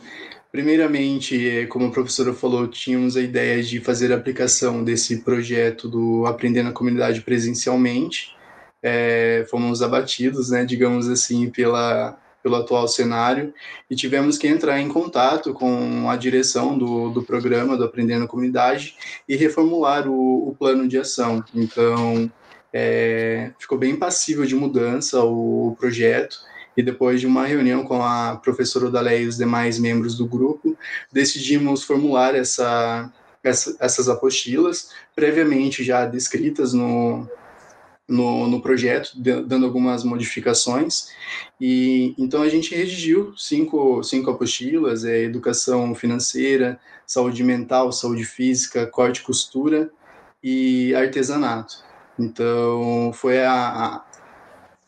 Primeiramente, 0.52 1.68
como 1.70 1.86
a 1.86 1.92
professora 1.92 2.34
falou, 2.34 2.68
tínhamos 2.68 3.16
a 3.16 3.22
ideia 3.22 3.62
de 3.62 3.80
fazer 3.80 4.12
a 4.12 4.16
aplicação 4.16 4.84
desse 4.84 5.22
projeto 5.22 5.88
do 5.88 6.26
Aprender 6.26 6.64
na 6.64 6.72
Comunidade 6.72 7.22
presencialmente. 7.22 8.36
É, 8.82 9.46
fomos 9.50 9.82
abatidos, 9.82 10.50
né, 10.50 10.66
digamos 10.66 11.08
assim, 11.08 11.50
pela, 11.50 12.18
pelo 12.42 12.56
atual 12.56 12.88
cenário 12.88 13.54
e 13.90 13.96
tivemos 13.96 14.38
que 14.38 14.48
entrar 14.48 14.80
em 14.80 14.88
contato 14.88 15.54
com 15.54 16.10
a 16.10 16.16
direção 16.16 16.78
do, 16.78 17.10
do 17.10 17.22
programa 17.22 17.78
do 17.78 17.84
Aprendendo 17.84 18.22
na 18.22 18.28
Comunidade 18.28 18.96
e 19.28 19.36
reformular 19.36 20.08
o, 20.08 20.50
o 20.50 20.56
plano 20.58 20.88
de 20.88 20.98
ação. 20.98 21.44
Então, 21.54 22.32
é, 22.74 23.52
ficou 23.60 23.78
bem 23.78 23.96
passível 23.96 24.46
de 24.46 24.56
mudança 24.56 25.24
o, 25.24 25.70
o, 25.70 25.76
projeto 25.76 26.38
e 26.80 26.82
depois 26.82 27.20
de 27.20 27.28
uma 27.28 27.46
reunião 27.46 27.84
com 27.84 28.02
a 28.02 28.38
professora 28.38 28.86
Odaléia 28.86 29.24
e 29.24 29.28
os 29.28 29.36
demais 29.36 29.78
membros 29.78 30.16
do 30.16 30.26
grupo, 30.26 30.78
decidimos 31.12 31.84
formular 31.84 32.34
essa, 32.34 33.12
essa, 33.44 33.76
essas 33.82 34.08
apostilas 34.08 34.92
previamente 35.14 35.84
já 35.84 36.06
descritas 36.06 36.72
no, 36.72 37.28
no, 38.08 38.48
no 38.48 38.62
projeto, 38.62 39.12
dando 39.18 39.66
algumas 39.66 40.06
modificações. 40.06 41.10
E 41.60 42.16
então 42.18 42.42
a 42.42 42.48
gente 42.48 42.74
redigiu 42.74 43.34
cinco, 43.36 44.02
cinco 44.02 44.32
apostilas: 44.32 45.04
é, 45.04 45.24
educação 45.24 45.94
financeira, 45.94 46.80
saúde 47.06 47.44
mental, 47.44 47.92
saúde 47.92 48.24
física, 48.24 48.88
corte 48.88 49.18
e 49.18 49.24
costura 49.24 49.92
e 50.42 50.96
artesanato. 50.96 51.84
Então 52.18 53.12
foi 53.14 53.44
a, 53.44 53.52
a, 53.52 54.06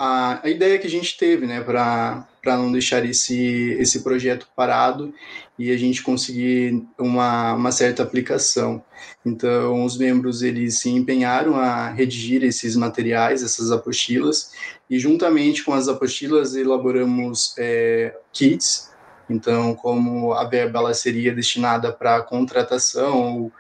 a 0.04 0.50
ideia 0.50 0.80
que 0.80 0.88
a 0.88 0.90
gente 0.90 1.16
teve, 1.16 1.46
né, 1.46 1.62
para 1.62 2.26
não 2.44 2.72
deixar 2.72 3.06
esse, 3.06 3.76
esse 3.80 4.02
projeto 4.02 4.48
parado 4.56 5.14
e 5.60 5.70
a 5.72 5.78
gente 5.78 6.02
conseguir 6.02 6.84
uma, 6.98 7.54
uma 7.54 7.72
certa 7.72 8.02
aplicação. 8.02 8.84
Então, 9.24 9.86
os 9.86 10.00
membros 10.00 10.42
eles 10.42 10.80
se 10.80 10.90
empenharam 10.90 11.56
a 11.56 11.90
redigir 11.90 12.44
esses 12.44 12.76
materiais, 12.76 13.44
essas 13.44 13.72
apostilas, 13.72 14.54
e 14.90 14.98
juntamente 14.98 15.64
com 15.64 15.72
as 15.72 15.88
apostilas 15.88 16.56
elaboramos 16.56 17.54
é, 17.60 18.18
kits. 18.34 18.90
Então, 19.30 19.76
como 19.76 20.34
a 20.34 20.46
verba 20.46 20.80
ela 20.80 20.94
seria 20.96 21.32
destinada 21.32 21.92
para 21.92 22.24
contratação 22.24 23.44
ou 23.44 23.52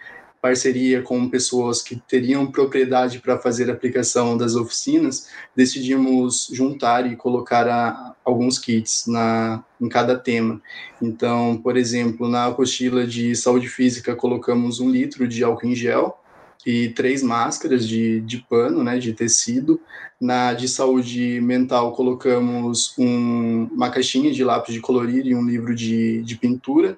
parceria 0.41 1.03
com 1.03 1.29
pessoas 1.29 1.83
que 1.83 1.95
teriam 1.95 2.51
propriedade 2.51 3.19
para 3.19 3.37
fazer 3.37 3.69
a 3.69 3.73
aplicação 3.73 4.35
das 4.35 4.55
oficinas, 4.55 5.29
decidimos 5.55 6.49
juntar 6.51 7.05
e 7.05 7.15
colocar 7.15 7.67
a, 7.67 8.15
alguns 8.25 8.57
kits 8.57 9.05
na, 9.05 9.63
em 9.79 9.87
cada 9.87 10.17
tema. 10.17 10.59
Então, 10.99 11.57
por 11.61 11.77
exemplo, 11.77 12.27
na 12.27 12.47
apostila 12.47 13.05
de 13.05 13.35
saúde 13.35 13.69
física, 13.69 14.15
colocamos 14.15 14.79
um 14.79 14.89
litro 14.89 15.27
de 15.27 15.43
álcool 15.43 15.67
em 15.67 15.75
gel 15.75 16.17
e 16.65 16.89
três 16.89 17.21
máscaras 17.23 17.87
de, 17.87 18.21
de 18.21 18.37
pano, 18.37 18.83
né, 18.83 18.97
de 18.97 19.13
tecido. 19.13 19.79
Na 20.19 20.53
de 20.53 20.67
saúde 20.67 21.39
mental, 21.41 21.93
colocamos 21.93 22.93
um, 22.97 23.67
uma 23.71 23.89
caixinha 23.89 24.31
de 24.31 24.43
lápis 24.43 24.73
de 24.73 24.79
colorir 24.79 25.25
e 25.25 25.35
um 25.35 25.45
livro 25.45 25.75
de, 25.75 26.21
de 26.23 26.35
pintura. 26.35 26.97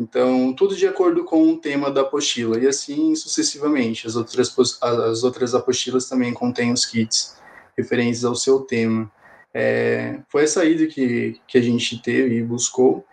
Então, 0.00 0.52
tudo 0.52 0.76
de 0.76 0.86
acordo 0.86 1.24
com 1.24 1.50
o 1.50 1.56
tema 1.56 1.90
da 1.90 2.02
apostila, 2.02 2.58
e 2.58 2.66
assim 2.66 3.14
sucessivamente. 3.14 4.06
As 4.06 4.16
outras, 4.16 4.54
as 4.80 5.24
outras 5.24 5.54
apostilas 5.54 6.08
também 6.08 6.32
contêm 6.32 6.72
os 6.72 6.86
kits 6.86 7.36
referentes 7.76 8.24
ao 8.24 8.34
seu 8.34 8.60
tema. 8.60 9.10
é, 9.54 10.20
foi 10.28 10.44
essa 10.44 10.64
ida 10.64 10.86
que, 10.86 11.40
que 11.46 11.58
a 11.58 11.60
gente 11.60 12.00
teve 12.00 12.36
e 12.36 12.42
buscou, 12.44 13.04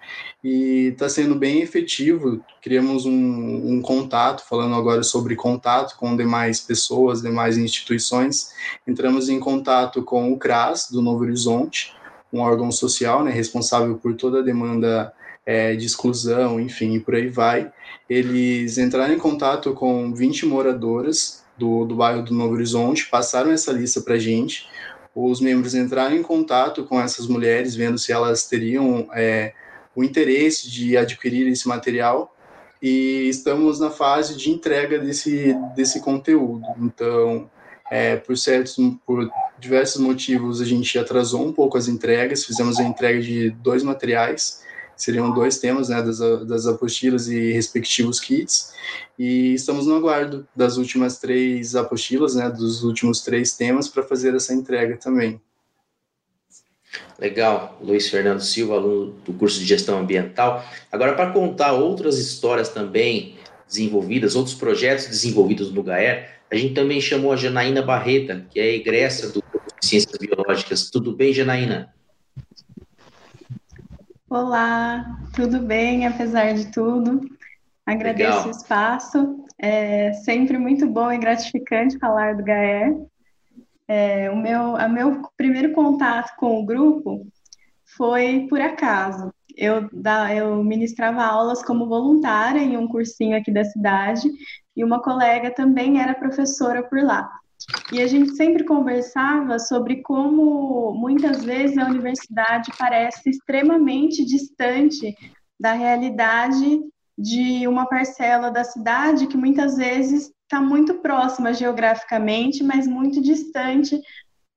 e 0.43 0.89
está 0.91 1.10
sendo 1.10 1.34
bem 1.34 1.62
efetivo. 1.62 2.43
Criamos 2.62 3.06
um, 3.06 3.12
um, 3.12 3.82
contato, 3.82 4.43
falando 4.48 4.76
agora 4.76 5.02
sobre 5.02 5.36
contato 5.36 5.98
com 5.98 6.15
demais 6.15 6.60
pessoas, 6.60 7.21
demais 7.21 7.58
instituições. 7.58 8.52
Entramos 8.86 9.30
em 9.30 9.39
contato 9.39 10.04
com 10.04 10.32
o 10.32 10.38
CRAS, 10.38 10.89
do 10.91 11.02
Novo 11.02 11.24
Horizonte, 11.24 11.95
um 12.32 12.41
órgão 12.41 12.71
social 12.71 13.24
né, 13.24 13.32
responsável 13.32 13.98
por 13.98 14.15
toda 14.15 14.39
a 14.39 14.43
demanda 14.43 15.12
é, 15.45 15.75
de 15.75 15.86
exclusão, 15.86 16.60
enfim, 16.60 16.95
e 16.95 16.99
por 16.99 17.15
aí 17.15 17.29
vai. 17.29 17.71
Eles 18.10 18.77
entraram 18.77 19.13
em 19.13 19.19
contato 19.19 19.73
com 19.73 20.13
20 20.13 20.45
moradoras 20.45 21.43
do, 21.58 21.86
do 21.86 21.95
bairro 21.95 22.23
do 22.23 22.34
Novo 22.34 22.53
Horizonte, 22.53 23.08
passaram 23.08 23.51
essa 23.51 23.71
lista 23.71 24.01
para 24.01 24.15
a 24.15 24.19
gente. 24.19 24.67
Os 25.13 25.39
membros 25.39 25.75
entraram 25.75 26.15
em 26.15 26.23
contato 26.23 26.84
com 26.84 26.99
essas 26.99 27.27
mulheres, 27.27 27.75
vendo 27.75 27.97
se 27.97 28.12
elas 28.12 28.47
teriam 28.47 29.08
é, 29.13 29.53
o 29.95 30.03
interesse 30.03 30.69
de 30.69 30.97
adquirir 30.97 31.47
esse 31.47 31.67
material 31.67 32.36
e 32.81 33.27
estamos 33.29 33.79
na 33.79 33.89
fase 33.89 34.36
de 34.36 34.51
entrega 34.51 34.99
desse, 34.99 35.55
desse 35.75 36.01
conteúdo. 36.01 36.65
Então, 36.77 37.49
é, 37.89 38.17
por 38.17 38.38
certos, 38.38 38.75
por 39.05 39.29
diversos 39.58 40.01
motivos, 40.01 40.62
a 40.62 40.65
gente 40.65 40.99
atrasou 40.99 41.45
um 41.45 41.53
pouco 41.53 41.77
as 41.77 41.88
entregas, 41.88 42.43
fizemos 42.43 42.79
a 42.79 42.84
entrega 42.84 43.21
de 43.21 43.51
dois 43.51 43.84
materiais, 43.84 44.64
seriam 44.95 45.34
dois 45.34 45.58
temas 45.60 45.89
né, 45.89 46.01
das, 46.01 46.19
das 46.47 46.65
apostilas 46.67 47.27
e 47.27 47.51
respectivos 47.51 48.19
kits, 48.19 48.73
e 49.17 49.53
estamos 49.53 49.88
no 49.88 49.95
aguardo 49.95 50.47
das 50.55 50.77
últimas 50.77 51.19
três 51.19 51.75
apostilas, 51.75 52.36
né, 52.36 52.49
dos 52.49 52.84
últimos 52.84 53.21
três 53.21 53.55
temas, 53.55 53.88
para 53.88 54.03
fazer 54.03 54.36
essa 54.36 54.53
entrega 54.53 54.97
também. 54.97 55.39
Legal, 57.19 57.77
Luiz 57.81 58.10
Fernando 58.10 58.41
Silva, 58.41 58.75
aluno 58.75 59.13
do 59.25 59.34
curso 59.34 59.60
de 59.60 59.65
gestão 59.65 59.99
ambiental. 59.99 60.63
Agora, 60.91 61.13
para 61.13 61.31
contar 61.31 61.73
outras 61.73 62.17
histórias 62.17 62.69
também 62.69 63.36
desenvolvidas, 63.67 64.36
outros 64.36 64.55
projetos 64.55 65.08
desenvolvidos 65.08 65.71
no 65.71 65.84
GAER, 65.84 66.36
a 66.51 66.55
gente 66.55 66.73
também 66.73 67.01
chamou 67.01 67.31
a 67.31 67.36
Janaína 67.36 67.81
Barreta, 67.81 68.45
que 68.49 68.60
é 68.60 68.75
egressa 68.75 69.29
do 69.29 69.41
curso 69.41 69.67
de 69.81 69.88
Ciências 69.88 70.17
Biológicas. 70.17 70.89
Tudo 70.89 71.12
bem, 71.12 71.34
Janaína? 71.34 71.94
Olá, 74.28 75.20
tudo 75.36 75.60
bem, 75.60 76.08
apesar 76.08 76.54
de 76.56 76.72
tudo. 76.72 77.22
Agradeço 77.86 78.30
Legal. 78.30 78.48
o 78.48 78.52
espaço. 78.52 79.46
É 79.60 80.14
sempre 80.14 80.58
muito 80.58 80.88
bom 80.88 81.12
e 81.12 81.18
gratificante 81.20 82.00
falar 82.00 82.36
do 82.36 82.44
GAER. 82.44 82.96
É, 83.88 84.32
o 84.32 84.36
meu, 84.36 84.76
a 84.78 84.88
meu 84.88 85.22
primeiro 85.38 85.74
contato 85.74 86.36
com 86.38 86.60
o 86.60 86.66
grupo 86.66 87.28
foi 87.96 88.48
por 88.50 88.60
acaso. 88.60 89.32
Eu, 89.56 89.88
da, 89.94 90.34
eu 90.34 90.64
ministrava 90.64 91.24
aulas 91.24 91.64
como 91.64 91.88
voluntária 91.88 92.60
em 92.60 92.76
um 92.78 92.88
cursinho 92.88 93.38
aqui 93.38 93.54
da 93.54 93.64
cidade 93.64 94.28
e 94.76 94.84
uma 94.84 95.04
colega 95.04 95.52
também 95.52 96.02
era 96.02 96.16
professora 96.16 96.82
por 96.82 97.00
lá. 97.02 97.32
E 97.91 98.01
a 98.01 98.08
gente 98.08 98.36
sempre 98.36 98.63
conversava 98.63 99.58
sobre 99.60 100.01
como 100.01 100.93
muitas 100.93 101.43
vezes 101.43 101.78
a 101.78 101.88
universidade 101.88 102.71
parece 102.78 103.30
extremamente 103.30 104.23
distante 104.23 105.15
da 105.60 105.73
realidade 105.73 106.82
de 107.17 107.67
uma 107.67 107.88
parcela 107.88 108.51
da 108.51 108.63
cidade 108.63 109.28
que 109.28 109.38
muitas 109.38 109.78
vezes 109.78 110.32
está 110.43 110.62
muito 110.62 110.95
próxima 110.95 111.54
geograficamente, 111.54 112.63
mas 112.63 112.88
muito 112.88 113.21
distante 113.21 113.99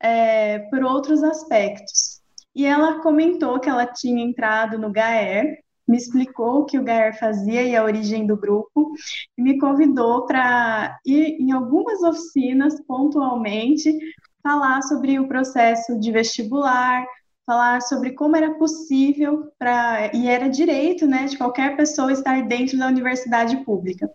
é, 0.01 0.59
por 0.71 0.83
outros 0.83 1.23
aspectos. 1.23 2.21
E 2.55 2.67
ela 2.67 3.01
comentou 3.01 3.61
que 3.61 3.69
ela 3.69 3.87
tinha 3.87 4.23
entrado 4.23 4.79
no 4.79 4.91
GAER, 4.91 5.59
me 5.89 5.97
explicou 5.97 6.61
o 6.61 6.65
que 6.67 6.79
o 6.79 6.85
GAER 6.85 7.19
fazia 7.19 7.63
e 7.63 7.75
a 7.75 7.83
origem 7.83 8.27
do 8.27 8.37
grupo, 8.37 8.93
e 9.37 9.43
me 9.43 9.59
convidou 9.59 10.27
para 10.27 10.99
ir 11.07 11.41
em 11.41 11.51
algumas 11.51 12.03
oficinas 12.03 12.79
pontualmente 12.87 13.97
falar 14.43 14.83
sobre 14.83 15.19
o 15.19 15.27
processo 15.27 15.99
de 15.99 16.13
vestibular, 16.13 17.05
falar 17.47 17.81
sobre 17.81 18.13
como 18.13 18.37
era 18.37 18.55
possível 18.55 19.51
para 19.59 20.15
e 20.15 20.29
era 20.29 20.51
direito, 20.51 21.07
né, 21.07 21.25
de 21.25 21.39
qualquer 21.39 21.77
pessoa 21.77 22.13
estar 22.13 22.47
dentro 22.47 22.77
da 22.79 22.87
universidade 22.87 23.57
pública. 23.65 24.11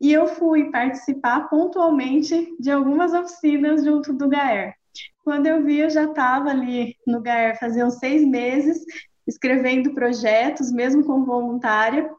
E 0.00 0.12
eu 0.12 0.26
fui 0.26 0.70
participar 0.70 1.48
pontualmente 1.48 2.54
de 2.60 2.70
algumas 2.70 3.12
oficinas 3.12 3.84
junto 3.84 4.12
do 4.12 4.28
GAER. 4.28 4.74
Quando 5.24 5.46
eu 5.46 5.64
vi, 5.64 5.78
eu 5.78 5.90
já 5.90 6.04
estava 6.04 6.50
ali 6.50 6.94
no 7.06 7.20
GAER 7.20 7.58
fazia 7.58 7.86
uns 7.86 7.98
seis 7.98 8.24
meses, 8.26 8.84
escrevendo 9.28 9.92
projetos, 9.92 10.72
mesmo 10.72 11.04
como 11.04 11.26
voluntária. 11.26 12.10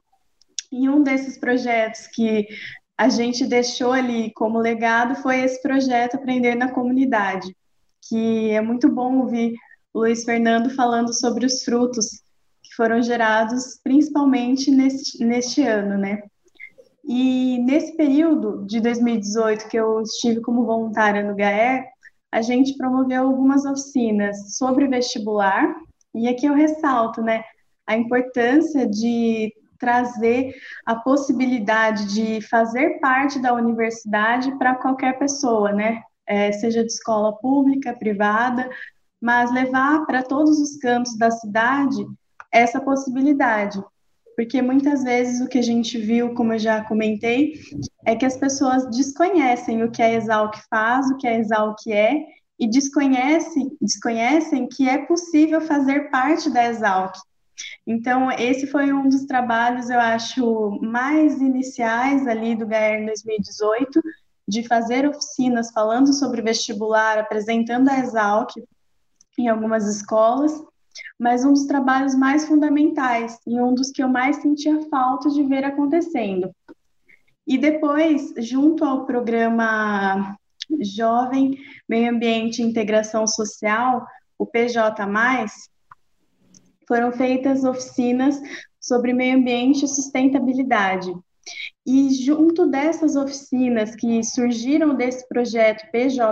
E 0.72 0.88
um 0.88 1.02
desses 1.02 1.38
projetos 1.38 2.06
que 2.08 2.48
a 2.96 3.10
gente 3.10 3.48
deixou 3.48 3.92
ali 3.92 4.32
como 4.34 4.60
legado 4.60 5.16
foi 5.16 5.40
esse 5.40 5.60
projeto 5.62 6.16
Aprender 6.16 6.54
na 6.54 6.72
Comunidade, 6.72 7.56
que 8.08 8.52
é 8.52 8.62
muito 8.62 8.88
bom 8.88 9.18
ouvir 9.22 9.56
o 9.92 10.02
Luiz 10.02 10.24
Fernando 10.24 10.70
falando 10.70 11.12
sobre 11.12 11.46
os 11.46 11.64
frutos 11.64 12.22
que 12.62 12.76
foram 12.76 13.02
gerados 13.02 13.80
principalmente 13.84 14.70
neste, 14.70 15.26
neste 15.26 15.64
ano, 15.64 15.98
né? 15.98 16.22
E 17.04 17.58
nesse 17.64 17.98
período 17.98 18.66
de 18.68 18.80
2018 18.80 19.68
que 19.68 19.78
eu 19.78 20.02
estive 20.02 20.42
como 20.42 20.66
voluntária 20.66 21.24
no 21.24 21.36
GAER, 21.36 21.86
a 22.32 22.42
gente 22.44 22.78
promoveu 22.78 23.24
algumas 23.24 23.66
oficinas 23.66 24.58
sobre 24.58 24.88
vestibular, 24.88 25.76
e 26.14 26.28
aqui 26.28 26.46
eu 26.46 26.54
ressalto, 26.54 27.22
né, 27.22 27.44
a 27.86 27.96
importância 27.98 28.88
de 28.88 29.54
trazer 29.80 30.54
a 30.86 30.96
possibilidade 30.96 32.14
de 32.14 32.42
fazer 32.48 33.00
parte 33.00 33.40
da 33.40 33.54
universidade 33.54 34.52
para 34.58 34.76
qualquer 34.76 35.18
pessoa, 35.18 35.72
né, 35.72 36.02
é, 36.28 36.52
seja 36.52 36.84
de 36.84 36.92
escola 36.92 37.36
pública, 37.38 37.94
privada, 37.94 38.70
mas 39.22 39.52
levar 39.52 40.06
para 40.06 40.22
todos 40.22 40.60
os 40.60 40.78
cantos 40.78 41.18
da 41.18 41.32
cidade 41.32 42.06
essa 42.52 42.80
possibilidade. 42.80 43.82
Porque 44.36 44.62
muitas 44.62 45.04
vezes 45.04 45.42
o 45.42 45.50
que 45.50 45.58
a 45.58 45.62
gente 45.62 45.98
viu, 45.98 46.34
como 46.34 46.54
eu 46.54 46.60
já 46.60 46.84
comentei, 46.86 47.60
é 48.06 48.16
que 48.16 48.26
as 48.26 48.38
pessoas 48.38 48.90
desconhecem 48.90 49.84
o 49.84 49.92
que 49.92 50.02
a 50.02 50.14
Exalc 50.14 50.56
faz, 50.70 51.10
o 51.12 51.18
que 51.18 51.28
a 51.28 51.38
Exalc 51.38 51.76
é, 51.88 52.26
e 52.60 52.68
desconhecem, 52.68 53.76
desconhecem 53.82 54.68
que 54.68 54.88
é 54.88 54.98
possível 55.06 55.62
fazer 55.62 56.10
parte 56.10 56.50
da 56.50 56.66
Exalc. 56.66 57.16
Então, 57.88 58.32
esse 58.32 58.68
foi 58.68 58.92
um 58.92 59.08
dos 59.08 59.26
trabalhos, 59.26 59.90
eu 59.90 60.00
acho, 60.00 60.80
mais 60.82 61.42
iniciais 61.42 62.28
ali 62.28 62.56
do 62.56 62.68
GAER 62.68 63.06
2018, 63.06 64.02
de 64.48 64.68
fazer 64.68 65.08
oficinas 65.08 65.72
falando 65.72 66.12
sobre 66.14 66.42
vestibular, 66.42 67.18
apresentando 67.18 67.90
a 67.90 68.00
Exalc 68.00 68.52
em 69.38 69.48
algumas 69.48 69.88
escolas, 69.88 70.52
mas 71.18 71.46
um 71.46 71.54
dos 71.54 71.66
trabalhos 71.66 72.16
mais 72.16 72.46
fundamentais 72.46 73.40
e 73.48 73.60
um 73.60 73.74
dos 73.74 73.92
que 73.92 74.04
eu 74.04 74.10
mais 74.10 74.38
sentia 74.38 74.82
falta 74.90 75.30
de 75.30 75.44
ver 75.44 75.64
acontecendo. 75.64 76.52
E 77.48 77.58
depois, 77.58 78.34
junto 78.38 78.84
ao 78.84 79.06
programa 79.06 80.38
Jovem 80.82 81.58
Meio 81.88 82.12
Ambiente 82.12 82.62
e 82.62 82.66
Integração 82.66 83.26
Social, 83.28 84.06
o 84.38 84.46
PJ+, 84.46 84.82
foram 86.88 87.12
feitas 87.12 87.64
oficinas 87.64 88.42
sobre 88.80 89.14
meio 89.14 89.38
ambiente 89.38 89.86
e 89.86 89.88
sustentabilidade. 89.88 91.14
E 91.86 92.10
junto 92.14 92.68
dessas 92.68 93.16
oficinas 93.16 93.96
que 93.96 94.24
surgiram 94.24 94.96
desse 94.96 95.28
projeto 95.28 95.90
PJ+, 95.92 96.24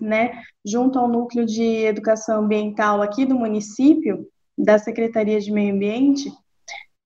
né, 0.00 0.42
junto 0.64 0.98
ao 0.98 1.08
núcleo 1.08 1.46
de 1.46 1.84
educação 1.84 2.44
ambiental 2.44 3.02
aqui 3.02 3.24
do 3.24 3.34
município, 3.34 4.26
da 4.56 4.78
Secretaria 4.78 5.40
de 5.40 5.50
Meio 5.50 5.74
Ambiente, 5.74 6.30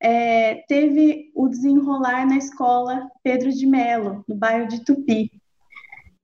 é, 0.00 0.56
teve 0.68 1.30
o 1.34 1.48
desenrolar 1.48 2.26
na 2.26 2.36
escola 2.36 3.08
Pedro 3.22 3.50
de 3.50 3.66
Melo, 3.66 4.24
no 4.28 4.34
bairro 4.34 4.68
de 4.68 4.84
Tupi. 4.84 5.30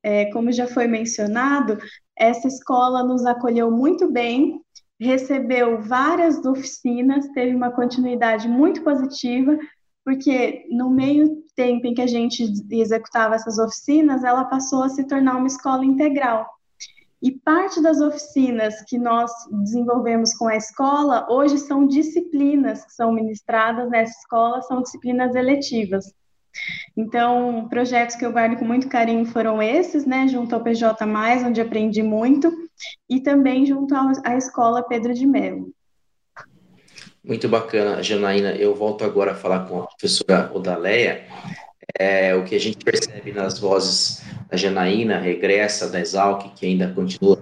É, 0.03 0.27
como 0.33 0.51
já 0.51 0.67
foi 0.67 0.87
mencionado, 0.87 1.79
essa 2.17 2.49
escola 2.49 3.05
nos 3.05 3.25
acolheu 3.25 3.71
muito 3.71 4.11
bem, 4.11 4.61
recebeu 5.01 5.81
várias 5.81 6.45
oficinas, 6.45 7.29
teve 7.29 7.55
uma 7.55 7.71
continuidade 7.71 8.49
muito 8.49 8.83
positiva, 8.83 9.59
porque 10.05 10.67
no 10.71 10.91
meio 10.91 11.43
tempo 11.55 11.87
em 11.87 11.95
que 11.95 12.03
a 12.03 12.07
gente 12.07 12.45
executava 12.71 13.35
essas 13.35 13.59
oficinas, 13.59 14.25
ela 14.25 14.45
passou 14.45 14.83
a 14.83 14.89
se 14.89 15.05
tornar 15.07 15.37
uma 15.37 15.47
escola 15.47 15.85
integral. 15.85 16.47
E 17.23 17.31
parte 17.31 17.81
das 17.81 18.01
oficinas 18.01 18.83
que 18.89 18.99
nós 18.99 19.31
desenvolvemos 19.63 20.35
com 20.35 20.49
a 20.49 20.57
escola 20.57 21.27
hoje 21.31 21.57
são 21.57 21.87
disciplinas 21.87 22.85
que 22.85 22.93
são 22.93 23.13
ministradas 23.13 23.89
nessa 23.89 24.19
escola, 24.19 24.61
são 24.63 24.83
disciplinas 24.83 25.35
eletivas. 25.37 26.13
Então, 26.97 27.67
projetos 27.69 28.17
que 28.17 28.25
eu 28.25 28.33
guardo 28.33 28.57
com 28.57 28.65
muito 28.65 28.89
carinho 28.89 29.25
foram 29.27 29.63
esses, 29.63 30.05
né, 30.05 30.29
junto 30.29 30.55
ao 30.55 30.63
PJ+, 30.63 30.87
onde 31.47 31.61
aprendi 31.61 32.03
muito, 32.03 32.53
e 33.09 33.21
também 33.21 33.65
junto 33.67 33.95
à 34.25 34.37
Escola 34.37 34.83
Pedro 34.83 35.15
de 35.15 35.27
Mello. 35.27 35.73
Muito 37.25 37.49
bacana, 37.49 38.03
Janaína. 38.03 38.53
Eu 38.53 38.75
volto 38.75 39.05
agora 39.05 39.33
a 39.33 39.35
falar 39.35 39.67
com 39.69 39.83
a 39.83 39.87
professora 39.87 40.51
Odaleia. 40.53 41.25
É, 41.99 42.35
o 42.35 42.45
que 42.45 42.55
a 42.55 42.61
gente 42.61 42.85
percebe 42.85 43.33
nas 43.33 43.59
vozes 43.59 44.23
da 44.51 44.57
Janaína, 44.57 45.21
regressa 45.21 45.89
da 45.89 46.01
Exalc, 46.01 46.53
que 46.55 46.67
ainda 46.67 46.93
continua 46.93 47.39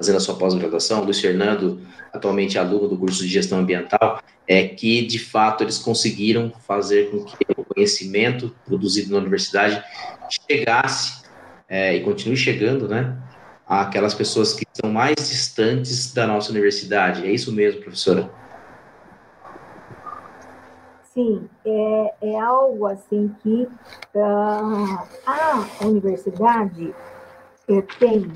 fazendo 0.00 0.16
a 0.16 0.20
sua 0.20 0.34
pós-graduação, 0.34 1.04
Luiz 1.04 1.20
Fernando, 1.20 1.78
atualmente 2.10 2.58
aluno 2.58 2.88
do 2.88 2.96
curso 2.96 3.22
de 3.22 3.28
gestão 3.28 3.58
ambiental, 3.58 4.22
é 4.48 4.66
que 4.66 5.04
de 5.04 5.18
fato 5.18 5.62
eles 5.62 5.76
conseguiram 5.76 6.50
fazer 6.66 7.10
com 7.10 7.22
que 7.22 7.36
o 7.54 7.62
conhecimento 7.62 8.56
produzido 8.64 9.12
na 9.12 9.18
universidade 9.18 9.84
chegasse 10.48 11.22
é, 11.68 11.94
e 11.94 12.00
continue 12.02 12.34
chegando, 12.34 12.88
né, 12.88 13.14
àquelas 13.68 14.14
pessoas 14.14 14.54
que 14.54 14.64
estão 14.72 14.90
mais 14.90 15.16
distantes 15.16 16.14
da 16.14 16.26
nossa 16.26 16.50
universidade. 16.50 17.26
É 17.26 17.30
isso 17.30 17.52
mesmo, 17.52 17.82
professora? 17.82 18.30
Sim, 21.12 21.46
é, 21.62 22.14
é 22.22 22.40
algo 22.40 22.86
assim 22.86 23.30
que 23.42 23.68
uh, 24.14 25.06
a 25.26 25.84
universidade 25.84 26.94
é, 27.68 27.82
tem 27.98 28.32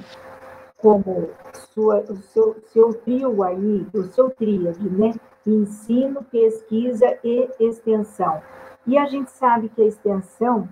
como 0.77 1.31
sua, 1.73 2.01
o 2.09 2.17
seu, 2.17 2.57
seu 2.73 2.95
trio 2.95 3.43
aí, 3.43 3.87
o 3.95 4.03
seu 4.05 4.31
tríade, 4.31 4.89
né? 4.89 5.15
Ensino, 5.47 6.23
pesquisa 6.25 7.19
e 7.23 7.49
extensão. 7.61 8.41
E 8.87 8.99
a 8.99 9.07
gente 9.07 9.31
sabe 9.31 9.69
que 9.69 9.83
a 9.83 9.87
extensão 9.87 10.69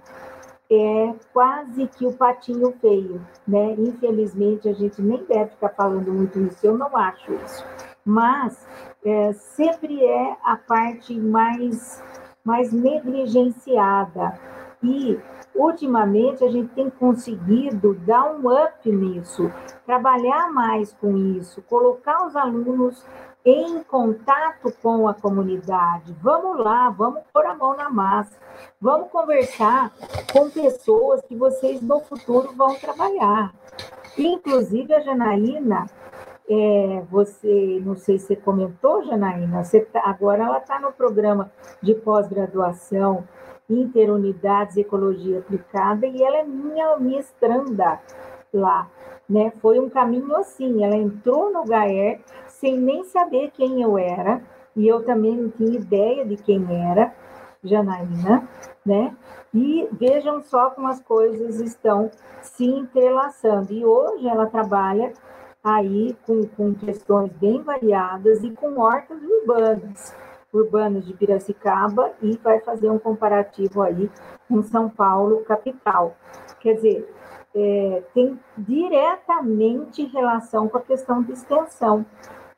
é 0.71 1.14
quase 1.33 1.87
que 1.87 2.07
o 2.07 2.12
patinho 2.12 2.73
feio, 2.81 3.21
né? 3.47 3.75
Infelizmente, 3.79 4.68
a 4.68 4.73
gente 4.73 5.01
nem 5.03 5.23
deve 5.25 5.51
ficar 5.51 5.71
falando 5.71 6.12
muito 6.12 6.40
isso, 6.40 6.66
eu 6.66 6.77
não 6.77 6.97
acho 6.97 7.33
isso 7.33 7.64
mas 8.05 8.66
é, 9.05 9.33
sempre 9.33 10.05
é 10.05 10.37
a 10.42 10.57
parte 10.57 11.14
mais, 11.18 12.03
mais 12.45 12.73
negligenciada. 12.73 14.38
E, 14.83 15.18
ultimamente, 15.55 16.45
a 16.45 16.51
gente 16.51 16.75
tem 16.75 16.90
conseguido 16.90 17.95
dar 17.95 18.25
um 18.25 18.49
up 18.51 18.90
nisso, 18.90 19.51
trabalhar 19.87 20.53
mais 20.53 20.92
com 20.92 21.16
isso, 21.16 21.62
colocar 21.62 22.27
os 22.27 22.35
alunos 22.35 23.05
em 23.45 23.83
contato 23.85 24.73
com 24.83 25.09
a 25.09 25.14
comunidade. 25.14 26.14
Vamos 26.21 26.59
lá, 26.59 26.90
vamos 26.90 27.23
pôr 27.33 27.45
a 27.45 27.55
mão 27.55 27.77
na 27.77 27.90
massa, 27.90 28.37
vamos 28.81 29.11
conversar 29.11 29.92
com 30.33 30.51
pessoas 30.51 31.21
que 31.23 31.37
vocês 31.37 31.81
no 31.81 32.01
futuro 32.01 32.53
vão 32.57 32.75
trabalhar. 32.75 33.53
Inclusive, 34.16 34.92
a 34.95 35.01
Janaína 35.01 35.87
é, 36.49 37.03
você, 37.11 37.81
não 37.85 37.97
sei 37.97 38.18
se 38.18 38.27
você 38.27 38.37
comentou, 38.37 39.03
Janaína, 39.05 39.64
você 39.64 39.81
tá, 39.81 40.03
agora 40.05 40.45
ela 40.45 40.59
está 40.59 40.79
no 40.79 40.92
programa 40.92 41.51
de 41.81 41.95
pós-graduação 41.95 43.25
Interunidades 43.68 44.77
Ecologia 44.77 45.38
Aplicada 45.38 46.07
e 46.07 46.22
ela 46.22 46.38
é 46.38 46.44
minha 46.44 46.96
mestranda 46.98 48.01
lá. 48.53 48.88
Né? 49.29 49.53
Foi 49.62 49.79
um 49.79 49.88
caminho 49.88 50.37
assim, 50.37 50.85
ela 50.85 50.96
entrou 50.96 51.53
no 51.53 51.64
GAER 51.64 52.20
sem 52.48 52.77
nem 52.77 53.05
saber 53.05 53.51
quem 53.53 53.83
eu 53.83 53.96
era, 53.96 54.42
e 54.77 54.87
eu 54.87 55.05
também 55.05 55.37
não 55.37 55.51
tinha 55.51 55.77
ideia 55.77 56.25
de 56.25 56.37
quem 56.37 56.64
era, 56.90 57.12
Janaína, 57.62 58.48
né? 58.85 59.14
E 59.55 59.88
vejam 59.92 60.42
só 60.42 60.70
como 60.70 60.88
as 60.88 61.01
coisas 61.01 61.61
estão 61.61 62.11
se 62.40 62.64
entrelaçando. 62.64 63.72
E 63.72 63.85
hoje 63.85 64.27
ela 64.27 64.46
trabalha 64.46 65.12
aí 65.62 66.16
com, 66.27 66.46
com 66.46 66.75
questões 66.75 67.31
bem 67.35 67.62
variadas 67.62 68.42
e 68.42 68.51
com 68.51 68.81
hortas 68.81 69.18
urbanas, 69.22 70.14
urbanas 70.52 71.04
de 71.06 71.14
Piracicaba, 71.14 72.12
e 72.20 72.36
vai 72.36 72.60
fazer 72.60 72.90
um 72.90 72.98
comparativo 72.98 73.82
aí 73.82 74.10
com 74.48 74.62
São 74.62 74.88
Paulo, 74.88 75.44
capital. 75.44 76.16
Quer 76.60 76.74
dizer, 76.74 77.14
é, 77.54 78.02
tem 78.14 78.38
diretamente 78.56 80.04
relação 80.06 80.68
com 80.68 80.78
a 80.78 80.82
questão 80.82 81.22
de 81.22 81.32
extensão, 81.32 82.04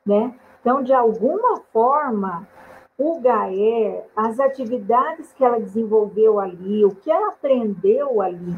né? 0.05 0.33
Então, 0.61 0.81
de 0.81 0.93
alguma 0.93 1.61
forma, 1.71 2.47
o 2.97 3.19
GAER, 3.19 4.03
as 4.15 4.39
atividades 4.39 5.31
que 5.33 5.43
ela 5.43 5.59
desenvolveu 5.59 6.39
ali, 6.39 6.83
o 6.85 6.95
que 6.95 7.11
ela 7.11 7.29
aprendeu 7.29 8.21
ali, 8.21 8.55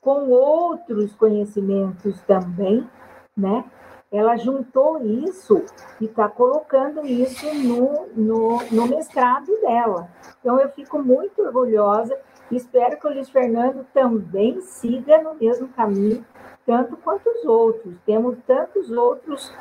com 0.00 0.30
outros 0.30 1.14
conhecimentos 1.16 2.20
também, 2.22 2.88
né? 3.36 3.64
Ela 4.10 4.36
juntou 4.36 5.00
isso 5.02 5.64
e 6.00 6.06
está 6.06 6.28
colocando 6.28 7.06
isso 7.06 7.46
no, 7.54 8.08
no, 8.16 8.58
no, 8.70 8.86
mestrado 8.88 9.46
dela. 9.60 10.08
Então, 10.40 10.58
eu 10.58 10.68
fico 10.70 10.98
muito 10.98 11.40
orgulhosa 11.42 12.18
e 12.50 12.56
espero 12.56 12.98
que 12.98 13.06
o 13.06 13.12
Luiz 13.12 13.30
Fernando 13.30 13.86
também 13.94 14.60
siga 14.62 15.22
no 15.22 15.34
mesmo 15.34 15.68
caminho, 15.68 16.24
tanto 16.66 16.96
quanto 16.96 17.28
os 17.30 17.44
outros. 17.44 17.94
Temos 18.04 18.36
tantos 18.46 18.90
outros 18.90 19.54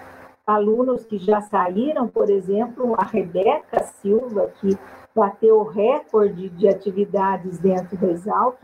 alunos 0.48 1.06
que 1.06 1.20
já 1.20 1.42
saíram, 1.42 2.08
por 2.08 2.28
exemplo, 2.28 2.96
a 2.98 3.04
Rebeca 3.06 3.84
Silva, 3.84 4.52
que 4.60 4.76
bateu 5.16 5.60
o 5.60 5.64
recorde 5.64 6.50
de 6.50 6.68
atividades 6.68 7.60
dentro 7.60 7.96
da 7.98 8.08
Exalc, 8.08 8.58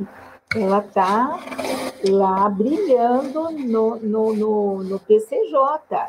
ela 0.53 0.79
está 0.79 1.39
lá 2.09 2.49
brilhando 2.49 3.51
no, 3.51 3.95
no, 3.95 4.33
no, 4.33 4.83
no 4.83 4.99
PCJ, 4.99 6.07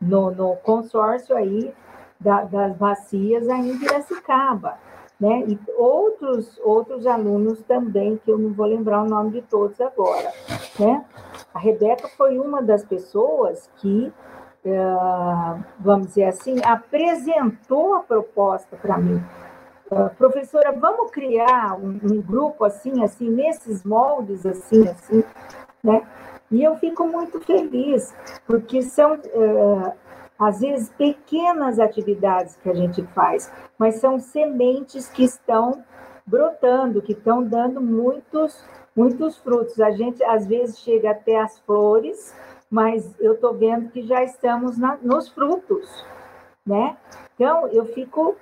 no, 0.00 0.30
no 0.30 0.56
consórcio 0.56 1.36
aí 1.36 1.72
da, 2.20 2.44
das 2.44 2.76
bacias 2.76 3.48
aí 3.48 3.70
em 3.70 3.78
Piracicaba. 3.78 4.78
Né? 5.18 5.44
E 5.48 5.58
outros, 5.78 6.60
outros 6.62 7.06
alunos 7.06 7.62
também, 7.62 8.20
que 8.22 8.30
eu 8.30 8.36
não 8.36 8.52
vou 8.52 8.66
lembrar 8.66 9.02
o 9.02 9.08
nome 9.08 9.30
de 9.30 9.42
todos 9.42 9.80
agora. 9.80 10.30
Né? 10.78 11.04
A 11.54 11.58
Rebeca 11.58 12.06
foi 12.08 12.38
uma 12.38 12.60
das 12.60 12.84
pessoas 12.84 13.70
que, 13.76 14.12
uh, 14.66 15.64
vamos 15.80 16.08
dizer 16.08 16.24
assim, 16.24 16.56
apresentou 16.62 17.94
a 17.94 18.00
proposta 18.00 18.76
para 18.76 18.98
mim. 18.98 19.22
Professora, 20.18 20.72
vamos 20.72 21.12
criar 21.12 21.78
um, 21.78 22.00
um, 22.02 22.20
grupo 22.20 22.64
assim, 22.64 23.04
assim, 23.04 23.30
nesses 23.30 23.84
moldes, 23.84 24.44
assim, 24.44 24.88
assim, 24.88 25.22
né? 25.82 26.04
E 26.50 26.62
eu 26.62 26.76
fico 26.76 27.06
muito 27.06 27.40
feliz, 27.40 28.12
porque 28.46 28.82
são, 28.82 29.14
uh, 29.14 29.92
às 30.38 30.60
vezes, 30.60 30.90
pequenas 30.90 31.78
atividades 31.78 32.56
que 32.56 32.68
a 32.68 32.74
gente 32.74 33.02
faz, 33.14 33.50
mas 33.78 33.96
são 33.96 34.18
sementes 34.18 35.08
que 35.08 35.22
estão 35.22 35.84
brotando, 36.26 37.00
que 37.00 37.12
estão 37.12 37.42
dando 37.42 37.80
muitos, 37.80 38.64
muitos 38.94 39.36
frutos. 39.38 39.80
A 39.80 39.92
gente, 39.92 40.22
às 40.24 40.46
vezes, 40.46 40.80
chega 40.80 41.12
até 41.12 41.40
as 41.40 41.60
flores, 41.60 42.34
mas 42.68 43.14
eu 43.20 43.34
estou 43.34 43.54
vendo 43.54 43.90
que 43.90 44.02
já 44.02 44.24
estamos 44.24 44.76
na, 44.76 44.98
nos 45.00 45.28
frutos, 45.28 46.04
né? 46.66 46.96
Então, 47.34 47.68
eu 47.68 47.84
fico 47.86 48.36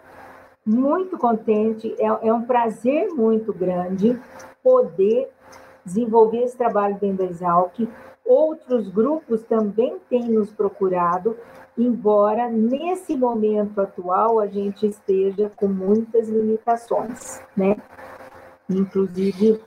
muito 0.64 1.18
contente, 1.18 1.94
é, 1.98 2.29
é 2.29 2.33
um 2.33 2.42
prazer 2.42 3.09
muito 3.09 3.53
grande 3.53 4.18
poder 4.62 5.31
desenvolver 5.85 6.44
esse 6.44 6.57
trabalho 6.57 6.96
dentro 6.98 7.18
da 7.18 7.31
Exalc. 7.31 7.87
Outros 8.24 8.88
grupos 8.88 9.42
também 9.42 9.98
têm 10.09 10.31
nos 10.31 10.50
procurado, 10.50 11.37
embora 11.77 12.48
nesse 12.48 13.14
momento 13.14 13.79
atual 13.81 14.40
a 14.40 14.46
gente 14.46 14.87
esteja 14.87 15.53
com 15.55 15.68
muitas 15.68 16.29
limitações, 16.29 17.42
né? 17.55 17.77
Inclusive, 18.70 19.61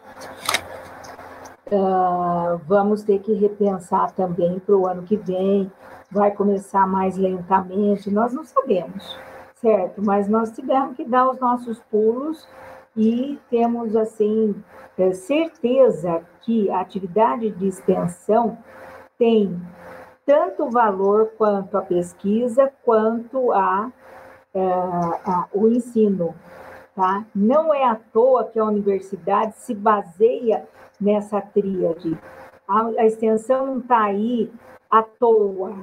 uh, 1.68 2.60
vamos 2.66 3.04
ter 3.04 3.20
que 3.20 3.34
repensar 3.34 4.12
também 4.14 4.58
para 4.58 4.76
o 4.76 4.88
ano 4.88 5.04
que 5.04 5.18
vem, 5.18 5.72
vai 6.10 6.32
começar 6.32 6.88
mais 6.88 7.16
lentamente, 7.16 8.10
nós 8.10 8.34
não 8.34 8.44
sabemos 8.44 9.16
certo? 9.62 10.02
Mas 10.04 10.28
nós 10.28 10.52
tivemos 10.52 10.96
que 10.96 11.06
dar 11.06 11.30
os 11.30 11.40
nossos 11.40 11.80
pulos 11.84 12.48
e 12.96 13.40
temos, 13.50 13.96
assim, 13.96 14.56
é, 14.98 15.12
certeza 15.14 16.24
que 16.42 16.70
a 16.70 16.82
atividade 16.82 17.50
de 17.52 17.68
extensão 17.68 18.58
tem 19.18 19.60
tanto 20.26 20.70
valor 20.70 21.32
quanto 21.38 21.78
a 21.78 21.82
pesquisa, 21.82 22.72
quanto 22.84 23.52
a, 23.52 23.92
é, 24.54 24.62
a, 24.64 25.48
o 25.54 25.68
ensino. 25.68 26.36
Tá? 26.96 27.26
Não 27.34 27.74
é 27.74 27.86
à 27.86 27.96
toa 27.96 28.44
que 28.46 28.60
a 28.60 28.66
universidade 28.66 29.56
se 29.58 29.76
baseia 29.76 30.68
nessa 31.00 31.40
tríade. 31.40 32.18
A, 32.68 32.88
a 32.88 33.06
extensão 33.06 33.68
não 33.68 33.78
está 33.80 34.04
aí 34.06 34.52
à 34.90 35.04
toa, 35.04 35.76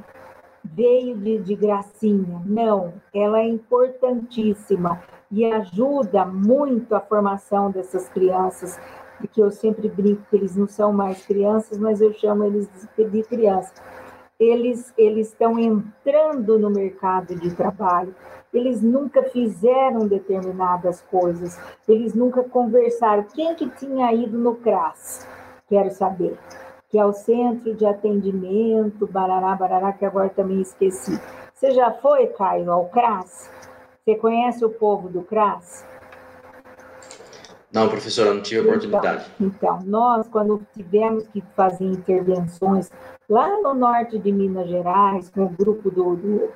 veio 0.65 1.17
de, 1.17 1.39
de 1.39 1.55
gracinha. 1.55 2.43
Não, 2.45 2.95
ela 3.13 3.41
é 3.41 3.49
importantíssima. 3.49 5.01
e 5.31 5.45
ajuda 5.45 6.25
muito 6.25 6.95
a 6.95 7.01
formação 7.01 7.71
dessas 7.71 8.09
crianças, 8.09 8.79
porque 9.19 9.43
eu 9.43 9.51
sempre 9.51 9.89
brinco 9.89 10.23
que 10.31 10.37
eles 10.37 10.55
não 10.55 10.69
são 10.69 10.93
mais 10.93 11.27
crianças, 11.27 11.79
mas 11.79 12.01
eu 12.01 12.13
chamo 12.13 12.45
eles 12.45 12.69
de 12.97 13.23
criança. 13.25 13.73
Eles 14.39 14.93
eles 14.99 15.29
estão 15.29 15.59
entrando 15.59 16.59
no 16.59 16.71
mercado 16.71 17.35
de 17.35 17.55
trabalho. 17.55 18.15
Eles 18.53 18.83
nunca 18.83 19.23
fizeram 19.23 20.07
determinadas 20.07 21.03
coisas. 21.03 21.59
Eles 21.89 22.15
nunca 22.15 22.43
conversaram. 22.45 23.25
Quem 23.25 23.55
que 23.55 23.69
tinha 23.71 24.13
ido 24.13 24.37
no 24.39 24.57
CRAS? 24.57 25.27
Quero 25.69 25.91
saber. 25.93 26.37
Que 26.95 26.99
é 27.01 27.05
o 27.05 27.13
Centro 27.13 27.75
de 27.75 27.85
Atendimento, 27.85 29.05
Barará, 29.09 29.57
Barará, 29.57 29.93
que 29.93 30.05
agora 30.05 30.29
também 30.29 30.61
esqueci. 30.61 31.21
Você 31.53 31.73
já 31.73 31.91
foi, 31.91 32.29
Caio, 32.29 32.71
ao 32.71 32.85
CRAS? 32.85 33.51
Você 34.05 34.15
conhece 34.15 34.65
o 34.65 34.71
povo 34.71 35.09
do 35.09 35.23
CRAS? 35.23 35.85
Não, 37.73 37.89
professora, 37.89 38.33
não 38.33 38.41
tive 38.41 38.61
então, 38.61 38.77
oportunidade. 38.77 39.27
Então, 39.41 39.81
nós, 39.85 40.29
quando 40.29 40.65
tivemos 40.73 41.27
que 41.27 41.43
fazer 41.57 41.85
intervenções 41.85 42.93
lá 43.29 43.61
no 43.61 43.75
norte 43.75 44.17
de 44.17 44.31
Minas 44.31 44.69
Gerais, 44.69 45.29
com 45.31 45.47
o 45.47 45.49
grupo 45.49 45.91
do, 45.91 46.15
do, 46.15 46.49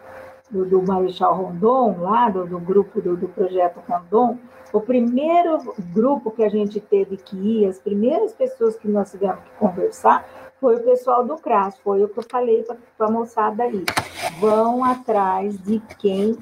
do, 0.50 0.64
do 0.64 0.82
Marechal 0.82 1.34
Rondon, 1.34 2.00
lá 2.00 2.28
do, 2.30 2.46
do 2.46 2.58
grupo 2.58 3.00
do, 3.00 3.16
do 3.16 3.28
projeto 3.28 3.80
Rondon, 3.88 4.38
o 4.72 4.80
primeiro 4.80 5.58
grupo 5.92 6.30
que 6.30 6.44
a 6.44 6.48
gente 6.48 6.80
teve 6.80 7.16
que 7.16 7.36
ir, 7.36 7.66
as 7.66 7.78
primeiras 7.78 8.32
pessoas 8.34 8.76
que 8.76 8.88
nós 8.88 9.10
tivemos 9.10 9.40
que 9.40 9.50
conversar, 9.58 10.26
foi 10.60 10.76
o 10.76 10.82
pessoal 10.82 11.24
do 11.24 11.36
CRAS, 11.36 11.78
foi 11.78 12.02
o 12.02 12.08
que 12.08 12.18
eu 12.18 12.24
falei 12.30 12.64
para 12.96 13.06
a 13.06 13.10
moçada 13.10 13.62
aí. 13.62 13.84
Vão 14.40 14.84
atrás 14.84 15.56
de 15.62 15.80
quem 15.98 16.36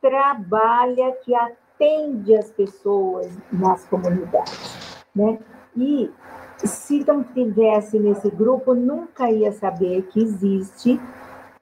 trabalha, 0.00 1.12
que 1.24 1.34
atende 1.34 2.34
as 2.34 2.50
pessoas 2.50 3.28
nas 3.52 3.84
comunidades, 3.86 5.04
né? 5.14 5.38
E 5.76 6.10
se 6.58 7.04
não 7.06 7.22
tivesse 7.22 7.98
nesse 7.98 8.30
grupo, 8.30 8.72
nunca 8.72 9.30
ia 9.30 9.52
saber 9.52 10.02
que 10.02 10.22
existe 10.22 10.98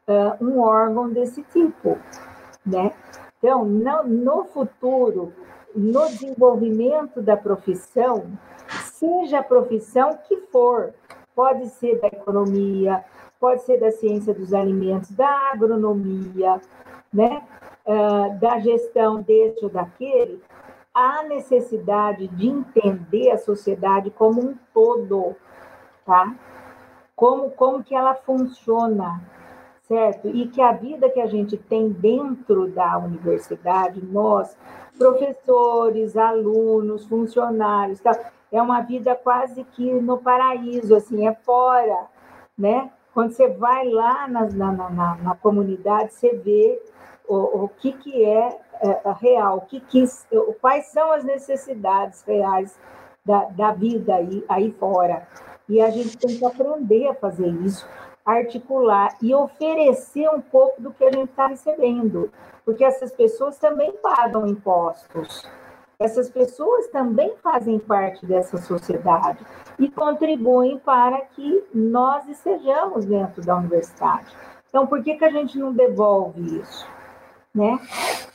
uh, 0.09 0.45
um 0.45 0.61
órgão 0.61 1.11
desse 1.11 1.43
tipo, 1.45 1.99
né? 2.65 2.93
Então, 3.39 3.65
no, 3.65 4.05
no 4.05 4.45
futuro, 4.45 5.33
no 5.75 6.07
desenvolvimento 6.09 7.21
da 7.21 7.37
profissão, 7.37 8.27
seja 8.85 9.41
a 9.41 9.43
profissão 9.43 10.19
que 10.27 10.37
for, 10.53 10.95
pode 11.35 11.69
ser 11.69 12.01
da 12.01 12.09
economia, 12.09 13.05
pode 13.39 13.63
ser 13.63 13.79
da 13.79 13.91
ciência 13.91 14.33
dos 14.33 14.55
alimentos, 14.55 15.11
da 15.11 15.51
agronomia, 15.53 16.61
né? 17.13 17.43
uh, 17.85 18.39
da 18.39 18.59
gestão 18.61 19.23
deste 19.23 19.65
ou 19.65 19.71
daquele, 19.71 20.43
há 20.93 21.23
necessidade 21.25 22.29
de 22.29 22.49
entender 22.49 23.31
a 23.31 23.39
sociedade 23.39 24.11
como 24.11 24.41
um 24.41 24.55
todo, 24.73 25.37
tá? 26.05 26.35
Como, 27.15 27.51
como 27.51 27.83
que 27.83 27.95
ela 27.95 28.15
funciona, 28.15 29.21
certo? 29.89 30.29
E 30.29 30.49
que 30.49 30.61
a 30.61 30.73
vida 30.73 31.11
que 31.11 31.21
a 31.21 31.27
gente 31.27 31.57
tem 31.57 31.91
dentro 31.91 32.69
da 32.69 32.99
universidade, 32.99 34.05
nós, 34.05 34.57
professores, 34.99 36.17
alunos, 36.17 37.07
funcionários, 37.07 38.01
tá? 38.01 38.19
é 38.53 38.63
uma 38.63 38.81
vida 38.81 39.15
quase 39.15 39.65
que 39.65 39.93
no 39.93 40.19
paraíso, 40.19 40.95
assim, 40.95 41.27
é 41.27 41.35
fora, 41.35 42.07
né? 42.57 42.91
Quando 43.13 43.33
você 43.33 43.49
vai 43.49 43.89
lá 43.89 44.27
na, 44.29 44.47
na, 44.47 44.73
na, 44.73 45.17
na 45.17 45.35
comunidade, 45.37 46.15
você 46.15 46.35
vê 46.35 46.81
o, 47.29 47.65
o 47.65 47.69
que, 47.69 47.93
que 47.93 48.25
é, 48.25 48.61
é 48.81 49.01
real, 49.21 49.59
o 49.59 49.61
que, 49.63 49.81
que, 49.81 50.05
quais 50.61 50.87
são 50.87 51.13
as 51.13 51.25
necessidades 51.25 52.23
reais 52.23 52.79
da, 53.25 53.45
da 53.47 53.73
vida 53.73 54.15
aí, 54.15 54.45
aí 54.49 54.71
fora. 54.73 55.27
E 55.69 55.81
a 55.81 55.91
gente 55.91 56.17
tem 56.19 56.37
que 56.37 56.45
aprender 56.45 57.09
a 57.09 57.15
fazer 57.15 57.49
isso, 57.49 57.89
articular 58.25 59.17
e 59.21 59.35
oferecer 59.35 60.29
um 60.31 60.41
pouco 60.41 60.81
do 60.81 60.93
que 60.93 61.05
a 61.05 61.13
gente 61.13 61.31
está 61.31 61.47
recebendo, 61.47 62.31
porque 62.65 62.85
essas 62.85 63.13
pessoas 63.13 63.59
também 63.59 63.93
pagam 63.93 64.47
impostos. 64.47 65.49
Essas 65.99 66.29
pessoas 66.29 66.89
também 66.89 67.35
fazem 67.43 67.79
parte 67.79 68.27
dessa 68.27 68.59
sociedade 68.59 69.45
e 69.79 69.89
contribuem 69.89 70.79
para 70.79 71.21
que 71.21 71.65
nós 71.73 72.29
estejamos 72.29 73.05
dentro 73.05 73.43
da 73.45 73.57
universidade. 73.57 74.27
Então, 74.69 74.87
por 74.87 75.03
que, 75.03 75.15
que 75.15 75.25
a 75.25 75.31
gente 75.31 75.57
não 75.57 75.73
devolve 75.73 76.61
isso? 76.61 76.85
né? 77.55 77.79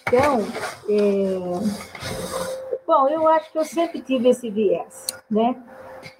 Então, 0.08 0.40
é... 0.88 1.40
bom, 2.88 3.10
eu 3.10 3.28
acho 3.28 3.52
que 3.52 3.58
eu 3.58 3.66
sempre 3.66 4.02
tive 4.02 4.30
esse 4.30 4.50
viés, 4.50 5.06
né? 5.30 5.56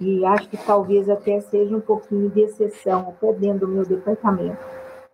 E 0.00 0.24
acho 0.24 0.48
que 0.48 0.56
talvez 0.56 1.08
até 1.08 1.40
seja 1.40 1.76
um 1.76 1.80
pouquinho 1.80 2.30
de 2.30 2.40
exceção, 2.42 3.08
até 3.08 3.32
dentro 3.32 3.66
do 3.66 3.68
meu 3.68 3.84
departamento. 3.84 4.58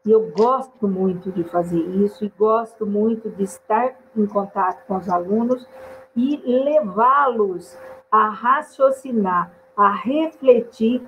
E 0.04 0.10
eu 0.12 0.30
gosto 0.30 0.86
muito 0.86 1.32
de 1.32 1.42
fazer 1.44 1.80
isso 1.80 2.24
e 2.24 2.32
gosto 2.38 2.86
muito 2.86 3.28
de 3.30 3.42
estar 3.42 3.96
em 4.16 4.26
contato 4.26 4.86
com 4.86 4.96
os 4.96 5.08
alunos 5.08 5.66
e 6.14 6.40
levá-los 6.46 7.76
a 8.10 8.28
raciocinar, 8.28 9.50
a 9.76 9.92
refletir 9.92 11.02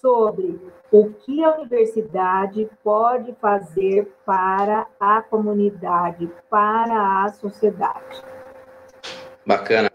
sobre 0.00 0.60
o 0.90 1.10
que 1.10 1.42
a 1.44 1.56
universidade 1.56 2.70
pode 2.82 3.34
fazer 3.40 4.10
para 4.24 4.86
a 5.00 5.20
comunidade, 5.20 6.30
para 6.48 7.24
a 7.24 7.32
sociedade. 7.32 8.22
Bacana. 9.46 9.90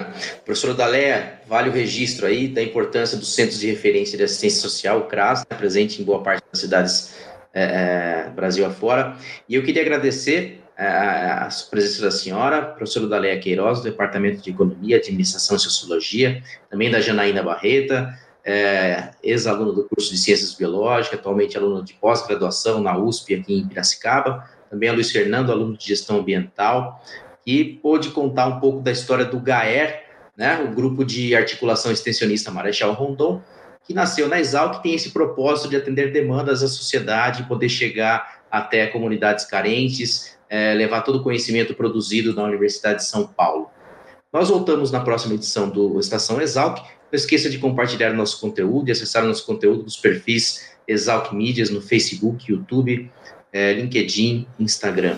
Professora 0.45 0.73
Daléa, 0.73 1.41
vale 1.47 1.69
o 1.69 1.71
registro 1.71 2.27
aí 2.27 2.47
da 2.47 2.61
importância 2.61 3.17
dos 3.17 3.33
centros 3.33 3.59
de 3.59 3.67
referência 3.67 4.17
de 4.17 4.23
assistência 4.23 4.61
social, 4.61 4.99
o 4.99 5.03
CRAS, 5.07 5.39
né, 5.49 5.57
presente 5.57 6.01
em 6.01 6.05
boa 6.05 6.21
parte 6.21 6.43
das 6.51 6.61
cidades 6.61 7.15
é, 7.53 7.63
é, 7.63 8.29
Brasil 8.29 8.65
afora. 8.65 9.17
E 9.47 9.55
eu 9.55 9.63
queria 9.63 9.81
agradecer 9.81 10.61
é, 10.77 10.85
a, 10.85 11.49
presença 11.69 12.03
da 12.03 12.11
senhora, 12.11 12.61
professora 12.61 13.07
Daléa 13.07 13.39
Queiroz, 13.39 13.79
do 13.79 13.85
Departamento 13.85 14.41
de 14.41 14.51
Economia, 14.51 14.97
Administração 14.97 15.57
e 15.57 15.59
Sociologia, 15.59 16.43
também 16.69 16.91
da 16.91 17.01
Janaína 17.01 17.41
Barreta, 17.41 18.13
é, 18.45 19.09
ex-aluno 19.23 19.73
do 19.73 19.83
curso 19.83 20.11
de 20.11 20.17
Ciências 20.17 20.53
Biológicas, 20.53 21.19
atualmente 21.19 21.57
aluno 21.57 21.83
de 21.83 21.93
pós-graduação 21.95 22.81
na 22.81 22.97
USP 22.97 23.35
aqui 23.35 23.57
em 23.57 23.67
Piracicaba, 23.67 24.47
também 24.69 24.89
a 24.89 24.93
Luiz 24.93 25.11
Fernando, 25.11 25.51
aluno 25.51 25.75
de 25.75 25.87
Gestão 25.87 26.19
Ambiental, 26.19 27.03
que 27.49 27.79
pôde 27.81 28.09
contar 28.09 28.45
um 28.45 28.59
pouco 28.59 28.79
da 28.79 28.91
história 28.91 29.25
do 29.25 29.39
GAER, 29.39 30.03
né, 30.37 30.63
o 30.63 30.75
grupo 30.75 31.03
de 31.03 31.35
articulação 31.35 31.91
extensionista 31.91 32.51
Marechal 32.51 32.93
Rondon, 32.93 33.41
que 33.83 33.91
nasceu 33.91 34.27
na 34.27 34.39
Exal, 34.39 34.69
que 34.69 34.83
tem 34.83 34.93
esse 34.93 35.09
propósito 35.09 35.67
de 35.67 35.75
atender 35.75 36.13
demandas 36.13 36.61
da 36.61 36.67
sociedade, 36.67 37.47
poder 37.47 37.67
chegar 37.67 38.43
até 38.51 38.85
comunidades 38.85 39.45
carentes, 39.45 40.37
é, 40.47 40.75
levar 40.75 41.01
todo 41.01 41.15
o 41.15 41.23
conhecimento 41.23 41.73
produzido 41.73 42.35
na 42.35 42.43
Universidade 42.43 42.99
de 42.99 43.05
São 43.05 43.25
Paulo. 43.25 43.71
Nós 44.31 44.49
voltamos 44.49 44.91
na 44.91 44.99
próxima 44.99 45.33
edição 45.33 45.67
do 45.67 45.99
Estação 45.99 46.39
Exalc 46.39 46.83
não 47.11 47.17
esqueça 47.17 47.49
de 47.49 47.57
compartilhar 47.57 48.13
nosso 48.13 48.39
conteúdo 48.39 48.89
e 48.89 48.91
acessar 48.91 49.25
nosso 49.25 49.43
conteúdo 49.43 49.81
nos 49.81 49.97
perfis 49.97 50.69
Exalc 50.87 51.33
Mídias 51.33 51.71
no 51.71 51.81
Facebook, 51.81 52.51
YouTube, 52.51 53.11
é, 53.51 53.73
LinkedIn, 53.73 54.45
Instagram. 54.59 55.17